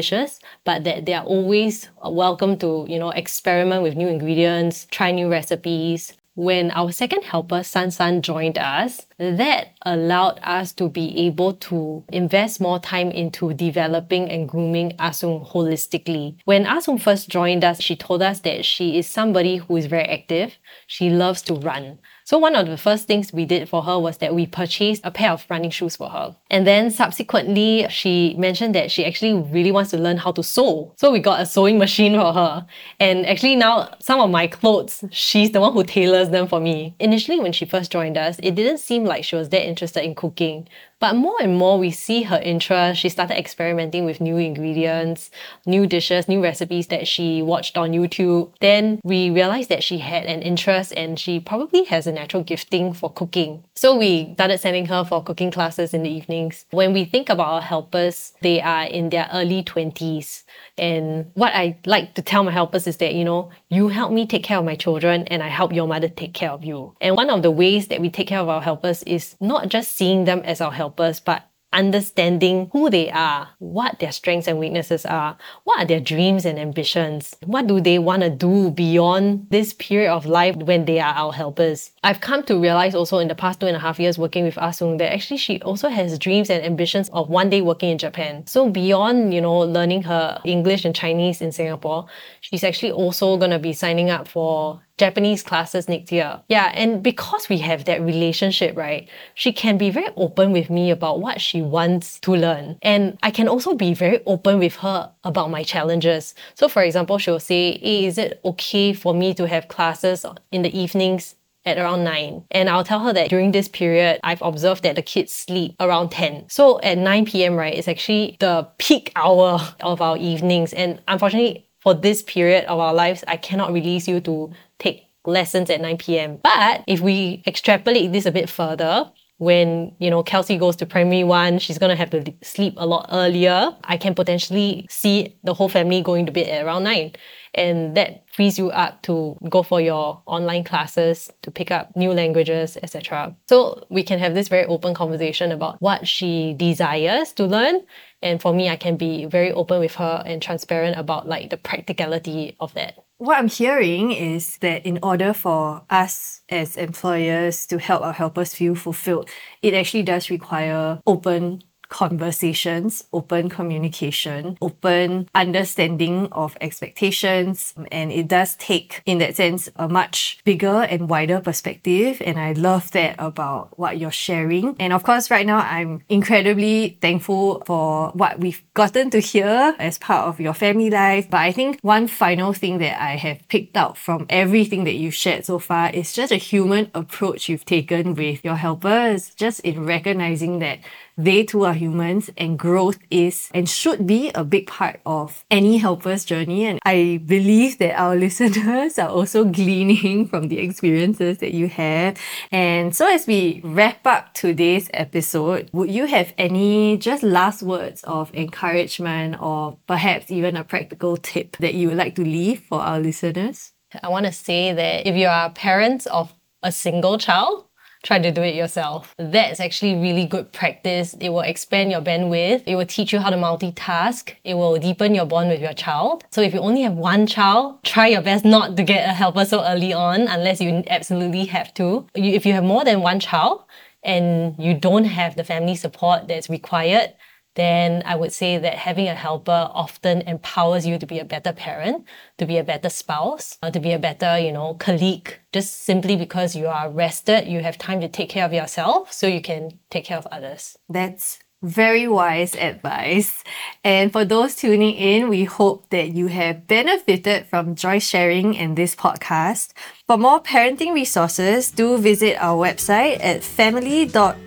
but 0.64 0.84
that 0.84 1.06
they 1.06 1.14
are 1.14 1.26
always 1.26 1.90
welcome 2.04 2.58
to, 2.60 2.86
you 2.88 3.00
know, 3.00 3.10
experiment 3.12 3.84
with 3.84 3.96
new 3.96 4.08
ingredients, 4.08 4.88
try 4.92 5.12
new 5.12 5.30
recipes, 5.30 6.14
when 6.38 6.70
our 6.72 6.92
second 6.92 7.24
helper, 7.24 7.64
San 7.64 7.90
San, 7.90 8.22
joined 8.22 8.60
us, 8.60 9.08
that 9.18 9.70
allowed 9.82 10.40
us 10.44 10.72
to 10.74 10.88
be 10.88 11.18
able 11.26 11.54
to 11.54 12.04
invest 12.10 12.62
more 12.62 12.78
time 12.78 13.10
into 13.10 13.56
developing 13.56 14.30
and 14.30 14.48
grooming 14.48 14.94
ah 15.00 15.10
Asung 15.10 15.50
holistically. 15.50 16.38
When 16.46 16.68
ah 16.68 16.78
Asung 16.78 17.02
first 17.02 17.28
joined 17.28 17.64
us, 17.64 17.82
she 17.82 17.96
told 17.96 18.22
us 18.22 18.42
that 18.42 18.66
she 18.66 19.00
is 19.00 19.08
somebody 19.08 19.58
who 19.58 19.78
is 19.78 19.88
very 19.88 20.06
active. 20.06 20.60
She 20.86 21.10
loves 21.10 21.42
to 21.50 21.56
run. 21.56 21.98
So 22.28 22.38
one 22.38 22.58
of 22.58 22.68
the 22.68 22.76
first 22.76 23.08
things 23.08 23.32
we 23.32 23.46
did 23.46 23.70
for 23.70 23.84
her 23.84 23.98
was 23.98 24.18
that 24.18 24.36
we 24.36 24.46
purchased 24.46 25.00
a 25.06 25.12
pair 25.12 25.32
of 25.32 25.46
running 25.50 25.70
shoes 25.70 25.96
for 25.96 26.10
her. 26.10 26.36
And 26.50 26.68
then 26.68 26.92
subsequently, 26.92 27.88
she 27.90 28.36
mentioned 28.38 28.76
that 28.76 28.92
she 28.92 29.06
actually 29.06 29.36
really 29.36 29.72
wants 29.72 29.92
to 29.92 29.98
learn 29.98 30.18
how 30.18 30.34
to 30.34 30.44
sew. 30.44 30.94
So 30.98 31.10
we 31.10 31.20
got 31.20 31.40
a 31.40 31.46
sewing 31.46 31.78
machine 31.78 32.20
for 32.20 32.34
her. 32.34 32.68
And 33.00 33.26
actually 33.26 33.56
now 33.56 33.92
some 34.00 34.20
of 34.20 34.30
my 34.30 34.48
clothes, 34.48 35.06
she's 35.10 35.54
the 35.54 35.62
one 35.62 35.72
who 35.72 35.86
tailors 35.86 36.28
them 36.28 36.50
for 36.50 36.60
me. 36.60 36.96
Initially 37.00 37.40
when 37.40 37.54
she 37.54 37.64
first 37.64 37.94
joined 37.94 38.18
us, 38.18 38.38
it 38.44 38.56
didn't 38.56 38.80
seem 38.80 39.06
like 39.06 39.24
she 39.24 39.38
was 39.38 39.48
that 39.48 39.66
interested 39.66 40.04
in 40.04 40.14
cooking. 40.14 40.68
But 41.00 41.16
more 41.16 41.36
and 41.40 41.56
more 41.58 41.78
we 41.78 41.92
see 41.92 42.24
her 42.24 42.40
interest. 42.40 43.02
She 43.02 43.10
started 43.10 43.38
experimenting 43.38 44.06
with 44.06 44.20
new 44.20 44.38
ingredients, 44.38 45.30
new 45.66 45.86
dishes, 45.86 46.28
new 46.28 46.42
recipes 46.42 46.88
that 46.88 47.08
she 47.08 47.44
watched 47.44 47.78
on 47.78 47.92
YouTube. 47.92 48.52
Then 48.62 49.00
we 49.04 49.30
realized 49.30 49.70
that 49.70 49.84
she 49.84 50.00
had 50.00 50.26
an 50.26 50.42
interest 50.42 50.94
and 50.98 51.20
she 51.20 51.40
probably 51.40 51.84
has 51.86 52.08
a 52.08 52.12
natural 52.12 52.44
gifting 52.44 52.94
for 52.94 53.12
cooking. 53.12 53.64
So 53.76 53.96
we 53.96 54.34
started 54.34 54.60
sending 54.60 54.88
her 54.88 55.04
for 55.04 55.24
cooking 55.24 55.52
classes 55.52 55.94
in 55.94 56.02
the 56.02 56.10
evenings. 56.10 56.66
When 56.72 56.94
we 56.94 57.06
think 57.06 57.30
about 57.30 57.48
our 57.48 57.62
helpers, 57.62 58.34
they 58.42 58.60
are 58.60 58.86
in 58.86 59.10
their 59.10 59.30
early 59.32 59.64
20s. 59.64 60.44
And 60.80 61.30
what 61.36 61.54
I 61.54 61.78
like 61.86 62.16
to 62.16 62.24
tell 62.24 62.44
my 62.44 62.52
helpers 62.52 62.88
is 62.88 62.98
that, 62.98 63.14
you 63.14 63.24
know, 63.24 63.52
you 63.70 63.90
help 63.90 64.12
me 64.12 64.26
take 64.26 64.44
care 64.44 64.58
of 64.58 64.66
my 64.66 64.76
children 64.76 65.24
and 65.28 65.44
I 65.44 65.48
help 65.48 65.74
your 65.74 65.88
mother 65.88 66.10
take 66.10 66.34
care 66.34 66.52
of 66.52 66.64
you. 66.64 66.96
And 67.02 67.16
one 67.16 67.30
of 67.30 67.44
the 67.44 67.52
ways 67.52 67.88
that 67.90 68.02
we 68.02 68.10
take 68.10 68.28
care 68.28 68.40
of 68.40 68.50
our 68.50 68.62
helpers 68.62 69.04
is 69.04 69.36
not 69.40 69.70
just 69.70 69.96
seeing 69.96 70.26
them 70.26 70.40
as 70.40 70.60
our 70.60 70.72
helpers, 70.72 70.87
but 70.90 71.50
understanding 71.74 72.70
who 72.72 72.90
they 72.90 73.12
are, 73.12 73.50
what 73.60 74.00
their 74.00 74.12
strengths 74.12 74.48
and 74.48 74.58
weaknesses 74.58 75.06
are, 75.06 75.38
what 75.64 75.80
are 75.80 75.86
their 75.86 76.00
dreams 76.00 76.46
and 76.46 76.58
ambitions, 76.58 77.36
what 77.46 77.68
do 77.68 77.82
they 77.82 78.00
want 78.00 78.24
to 78.24 78.30
do 78.30 78.72
beyond 78.72 79.46
this 79.50 79.74
period 79.74 80.12
of 80.12 80.26
life 80.26 80.56
when 80.56 80.86
they 80.86 81.00
are 81.00 81.14
our 81.14 81.34
helpers. 81.34 81.92
I've 82.04 82.22
come 82.22 82.44
to 82.44 82.60
realize 82.60 82.96
also 82.96 83.20
in 83.20 83.28
the 83.28 83.36
past 83.36 83.60
two 83.60 83.68
and 83.68 83.76
a 83.76 83.80
half 83.80 84.00
years 84.00 84.18
working 84.18 84.46
with 84.46 84.58
ah 84.58 84.70
Asung 84.70 84.98
that 84.98 85.14
actually 85.14 85.38
she 85.38 85.62
also 85.62 85.90
has 85.90 86.18
dreams 86.18 86.50
and 86.50 86.64
ambitions 86.64 87.10
of 87.10 87.30
one 87.30 87.50
day 87.50 87.62
working 87.62 87.90
in 87.90 87.98
Japan. 87.98 88.46
So 88.48 88.70
beyond, 88.70 89.34
you 89.34 89.42
know, 89.42 89.60
learning 89.60 90.04
her 90.04 90.42
English 90.46 90.86
and 90.86 90.96
Chinese 90.96 91.42
in 91.42 91.52
Singapore, 91.52 92.06
she's 92.42 92.64
actually 92.64 92.92
also 92.92 93.38
going 93.38 93.52
to 93.52 93.60
be 93.60 93.74
signing 93.74 94.10
up 94.10 94.28
for 94.28 94.82
Japanese 94.98 95.44
classes 95.44 95.88
next 95.88 96.12
year. 96.12 96.42
Yeah, 96.50 96.72
and 96.74 97.04
because 97.04 97.50
we 97.50 97.60
have 97.60 97.86
that 97.86 98.02
relationship, 98.02 98.76
right, 98.76 99.08
she 99.36 99.54
can 99.54 99.78
be 99.78 99.90
very 99.90 100.10
open 100.16 100.52
with 100.52 100.70
me 100.70 100.92
about 100.92 101.22
what 101.22 101.40
she 101.42 101.62
wants 101.62 102.20
to 102.22 102.36
learn. 102.36 102.78
And 102.82 103.18
I 103.24 103.32
can 103.32 103.48
also 103.48 103.74
be 103.74 103.94
very 103.94 104.22
open 104.26 104.60
with 104.60 104.78
her 104.78 105.12
about 105.24 105.52
my 105.52 105.64
challenges. 105.64 106.34
So, 106.56 106.68
for 106.68 106.82
example, 106.82 107.18
she'll 107.18 107.40
say, 107.40 107.78
Hey, 107.78 108.06
is 108.06 108.18
it 108.18 108.40
okay 108.44 108.94
for 108.94 109.14
me 109.14 109.34
to 109.36 109.48
have 109.48 109.68
classes 109.68 110.26
in 110.52 110.62
the 110.64 110.78
evenings 110.78 111.36
at 111.68 111.78
around 111.78 112.04
9. 112.04 112.46
And 112.52 112.70
I'll 112.70 112.84
tell 112.84 113.00
her 113.02 113.14
that 113.14 113.30
during 113.30 113.52
this 113.52 113.68
period, 113.68 114.20
I've 114.24 114.42
observed 114.42 114.84
that 114.84 114.96
the 114.96 115.02
kids 115.02 115.34
sleep 115.34 115.76
around 115.80 116.10
10. 116.10 116.46
So 116.50 116.80
at 116.82 116.98
9 116.98 117.26
p.m., 117.26 117.56
right, 117.56 117.74
it's 117.74 117.88
actually 117.88 118.38
the 118.40 118.68
peak 118.78 119.12
hour 119.16 119.60
of 119.82 120.02
our 120.02 120.18
evenings. 120.18 120.74
And 120.74 121.02
unfortunately, 121.08 121.67
for 121.88 121.94
this 121.94 122.22
period 122.22 122.66
of 122.66 122.80
our 122.80 122.94
lives, 122.94 123.24
I 123.30 123.38
cannot 123.38 123.72
release 123.72 124.10
you 124.10 124.20
to 124.20 124.52
take 124.78 125.06
lessons 125.24 125.70
at 125.70 125.80
9 125.80 125.98
p.m. 125.98 126.38
But 126.44 126.84
if 126.86 127.00
we 127.00 127.42
extrapolate 127.48 128.12
this 128.12 128.26
a 128.26 128.32
bit 128.32 128.50
further, 128.50 129.10
when 129.38 129.96
you 129.98 130.10
know 130.10 130.22
Kelsey 130.22 130.58
goes 130.58 130.76
to 130.78 130.86
primary 130.86 131.24
one, 131.24 131.60
she's 131.60 131.78
gonna 131.78 131.96
have 131.96 132.10
to 132.10 132.34
sleep 132.44 132.74
a 132.76 132.86
lot 132.86 133.08
earlier. 133.10 133.74
I 133.86 133.96
can 133.96 134.16
potentially 134.16 134.86
see 134.90 135.38
the 135.46 135.54
whole 135.54 135.70
family 135.70 136.02
going 136.02 136.26
to 136.26 136.32
bed 136.34 136.50
at 136.50 136.66
around 136.66 136.84
nine, 136.84 137.14
and 137.54 137.96
that 137.96 138.24
frees 138.34 138.58
you 138.58 138.70
up 138.72 139.02
to 139.04 139.38
go 139.50 139.64
for 139.64 139.82
your 139.82 140.22
online 140.26 140.64
classes 140.64 141.32
to 141.42 141.52
pick 141.52 141.72
up 141.72 141.96
new 141.96 142.12
languages, 142.12 142.78
etc. 142.82 143.36
So 143.48 143.86
we 143.90 144.04
can 144.04 144.20
have 144.20 144.34
this 144.34 144.48
very 144.48 144.66
open 144.66 144.94
conversation 144.94 145.52
about 145.52 145.82
what 145.82 146.08
she 146.08 146.54
desires 146.54 147.34
to 147.34 147.46
learn, 147.46 147.82
and 148.22 148.42
for 148.42 148.54
me, 148.54 148.70
I 148.70 148.76
can 148.76 148.98
be 148.98 149.26
very 149.26 149.52
open 149.52 149.80
with 149.80 149.96
her 149.96 150.24
and 150.26 150.42
transparent 150.42 150.98
about 150.98 151.28
like 151.28 151.50
the 151.50 151.58
practicality 151.58 152.56
of 152.60 152.74
that. 152.74 152.96
What 153.20 153.38
I'm 153.38 153.48
hearing 153.50 154.12
is 154.12 154.58
that 154.58 154.86
in 154.86 155.00
order 155.02 155.34
for 155.34 155.84
us 155.90 156.42
as 156.50 156.78
employers 156.78 157.66
to 157.68 157.80
help 157.80 158.04
our 158.04 158.14
helpers 158.14 158.54
feel 158.54 158.76
fulfilled, 158.76 159.30
it 159.62 159.74
actually 159.74 160.04
does 160.04 160.30
require 160.30 161.00
open 161.06 161.64
conversations, 161.90 163.06
open 163.14 163.50
communication, 163.50 164.58
open 164.62 165.30
understanding 165.34 166.28
of 166.32 166.58
expectations. 166.62 167.74
And 167.92 168.12
it 168.12 168.28
does 168.28 168.56
take, 168.56 169.02
in 169.06 169.20
that 169.20 169.36
sense, 169.36 169.70
a 169.76 169.88
much 169.88 170.40
bigger 170.44 170.84
and 170.84 171.10
wider 171.10 171.40
perspective. 171.40 172.22
And 172.26 172.40
I 172.40 172.54
love 172.54 172.92
that 172.92 173.16
about 173.20 173.78
what 173.78 174.00
you're 174.00 174.12
sharing. 174.12 174.76
And 174.80 174.94
of 174.94 175.04
course, 175.04 175.32
right 175.32 175.46
now, 175.46 175.60
I'm 175.60 176.04
incredibly 176.10 176.98
thankful 177.02 177.64
for 177.66 178.10
what 178.12 178.40
we've 178.40 178.62
gotten 178.74 179.10
to 179.12 179.20
hear 179.20 179.76
as 179.80 179.98
part 179.98 180.28
of 180.28 180.40
your 180.40 180.54
family 180.54 180.90
life. 180.90 181.30
But 181.30 181.42
I 181.42 181.52
think 181.52 181.80
one 181.82 182.08
final 182.08 182.54
thing 182.54 182.78
that 182.80 183.02
I 183.02 183.16
have 183.16 183.48
picked 183.48 183.78
out 183.78 183.98
from 183.98 184.26
everything 184.30 184.84
that 184.84 184.96
you've 184.96 185.14
shared 185.14 185.46
so 185.46 185.60
far 185.60 185.90
is 185.92 186.14
just 186.14 186.32
a 186.32 186.38
human 186.38 186.92
approach 186.94 187.50
you've 187.50 187.66
taken 187.66 188.14
with 188.16 188.44
your 188.44 188.56
helpers, 188.56 189.34
just 189.36 189.60
in 189.62 189.86
recognizing 189.86 190.60
that 190.60 190.80
they 191.18 191.44
too 191.44 191.66
are 191.66 191.74
humans 191.74 192.30
and 192.38 192.60
growth 192.60 193.00
is 193.10 193.50
and 193.54 193.68
should 193.68 194.06
be 194.06 194.32
a 194.36 194.44
big 194.44 194.68
part 194.68 195.02
of 195.06 195.44
any 195.50 195.78
helper's 195.78 196.24
journey. 196.24 196.66
And 196.66 196.80
I 196.86 197.22
believe 197.26 197.80
that 197.80 198.00
our 198.00 198.16
listeners 198.26 199.00
are 199.00 199.10
also 199.10 199.44
gleaning 199.44 200.28
from 200.28 200.48
the 200.48 200.60
experiences 200.60 201.40
that 201.40 201.54
you 201.54 201.68
have. 201.70 202.20
And 202.52 202.96
so 202.96 203.12
as 203.12 203.26
we 203.26 203.62
wrap 203.64 204.06
up 204.06 204.34
today's 204.34 204.90
episode, 204.94 205.70
would 205.74 205.90
you 205.90 206.06
have 206.06 206.34
any 206.38 206.98
just 206.98 207.24
last 207.24 207.64
words 207.64 208.04
of 208.04 208.34
encouragement 208.36 209.42
or 209.42 209.78
perhaps 209.88 210.30
even 210.30 210.56
a 210.56 210.64
practical 210.64 211.18
tip 211.18 211.58
that 211.58 211.74
you 211.74 211.90
would 211.90 211.98
like 211.98 212.16
to 212.16 212.24
leave 212.24 212.62
for 212.62 212.80
our 212.80 213.00
listeners? 213.00 213.74
I 214.04 214.10
want 214.10 214.26
to 214.26 214.32
say 214.32 214.74
that 214.74 215.08
if 215.08 215.16
you 215.16 215.28
are 215.28 215.50
parents 215.50 216.06
of 216.08 216.34
a 216.62 216.72
single 216.72 217.18
child, 217.18 217.67
try 218.08 218.18
to 218.18 218.32
do 218.32 218.42
it 218.42 218.56
yourself. 218.56 219.14
That's 219.18 219.60
actually 219.60 219.96
really 219.96 220.26
good 220.26 220.54
practice. 220.54 221.14
It 221.20 221.30
will 221.30 221.42
expand 221.42 221.92
your 221.92 222.00
bandwidth. 222.00 222.64
It 222.66 222.76
will 222.76 222.86
teach 222.86 223.12
you 223.12 223.20
how 223.20 223.30
to 223.30 223.36
multitask. 223.36 224.34
It 224.46 224.54
will 224.54 224.78
deepen 224.78 225.14
your 225.14 225.26
bond 225.26 225.50
with 225.50 225.60
your 225.60 225.74
child. 225.74 226.24
So 226.30 226.42
if 226.42 226.54
you 226.54 226.62
only 226.62 226.84
have 226.84 226.94
one 226.94 227.28
child, 227.28 227.84
try 227.84 228.08
your 228.08 228.22
best 228.22 228.46
not 228.46 228.78
to 228.78 228.84
get 228.84 229.10
a 229.10 229.12
helper 229.12 229.44
so 229.44 229.62
early 229.62 229.92
on 229.92 230.22
unless 230.22 230.62
you 230.62 230.84
absolutely 230.88 231.46
have 231.48 231.74
to. 231.74 232.08
If 232.16 232.46
you 232.46 232.54
have 232.54 232.64
more 232.64 232.86
than 232.86 233.02
one 233.02 233.20
child 233.20 233.64
and 234.04 234.56
you 234.58 234.74
don't 234.74 235.04
have 235.04 235.36
the 235.36 235.44
family 235.44 235.76
support 235.76 236.30
that's 236.30 236.50
required, 236.50 237.10
then 237.58 238.04
I 238.06 238.16
would 238.16 238.32
say 238.32 238.58
that 238.60 238.76
having 238.76 239.08
a 239.08 239.16
helper 239.16 239.70
often 239.74 240.22
empowers 240.22 240.86
you 240.86 241.00
to 241.00 241.08
be 241.08 241.20
a 241.20 241.26
better 241.26 241.52
parent, 241.52 242.06
to 242.38 242.46
be 242.46 242.58
a 242.58 242.64
better 242.64 242.90
spouse, 242.90 243.58
uh, 243.64 243.72
to 243.72 243.80
be 243.80 243.92
a 243.92 244.00
better, 244.00 244.38
you 244.38 244.52
know, 244.52 244.76
colleague, 244.76 245.40
just 245.52 245.84
simply 245.84 246.16
because 246.16 246.56
you 246.56 246.68
are 246.68 246.90
rested, 246.90 247.48
you 247.48 247.62
have 247.62 247.78
time 247.78 248.00
to 248.02 248.08
take 248.08 248.30
care 248.30 248.46
of 248.46 248.54
yourself 248.54 249.12
so 249.12 249.26
you 249.26 249.42
can 249.42 249.80
take 249.90 250.06
care 250.06 250.20
of 250.20 250.28
others. 250.28 250.78
That's 250.88 251.40
Very 251.64 252.08
wise 252.08 252.56
advice. 252.56 253.44
And 253.84 254.14
for 254.14 254.24
those 254.24 254.56
tuning 254.56 254.94
in, 254.94 255.28
we 255.28 255.44
hope 255.46 255.90
that 255.90 256.10
you 256.10 256.28
have 256.28 256.68
benefited 256.68 257.48
from 257.48 257.74
joy 257.74 257.98
sharing 257.98 258.54
in 258.54 258.76
this 258.76 258.96
podcast. 258.96 259.74
For 260.06 260.18
more 260.18 260.40
parenting 260.40 260.94
resources, 260.94 261.72
do 261.72 261.98
visit 261.98 262.38
our 262.40 262.56
website 262.64 263.18
at 263.24 263.44
family.org.sg 263.44 264.38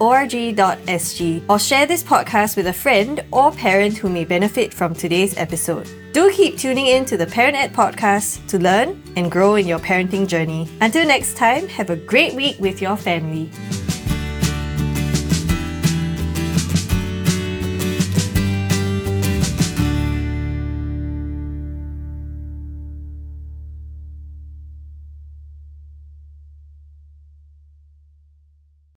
or 1.48 1.58
share 1.58 1.86
this 1.86 2.04
podcast 2.04 2.56
with 2.56 2.68
a 2.68 2.72
friend 2.72 3.24
or 3.32 3.50
parent 3.50 3.98
who 3.98 4.08
may 4.08 4.24
benefit 4.24 4.72
from 4.72 4.94
today's 4.94 5.36
episode. 5.36 5.90
Do 6.12 6.30
keep 6.30 6.58
tuning 6.58 6.86
in 6.86 7.04
to 7.06 7.16
the 7.16 7.26
Parent 7.26 7.56
Ed 7.56 7.72
podcast 7.72 8.46
to 8.48 8.58
learn 8.60 9.02
and 9.16 9.32
grow 9.32 9.56
in 9.56 9.66
your 9.66 9.80
parenting 9.80 10.28
journey. 10.28 10.68
Until 10.80 11.06
next 11.06 11.36
time, 11.36 11.66
have 11.68 11.90
a 11.90 11.96
great 11.96 12.34
week 12.34 12.56
with 12.60 12.80
your 12.80 12.96
family. 12.96 13.50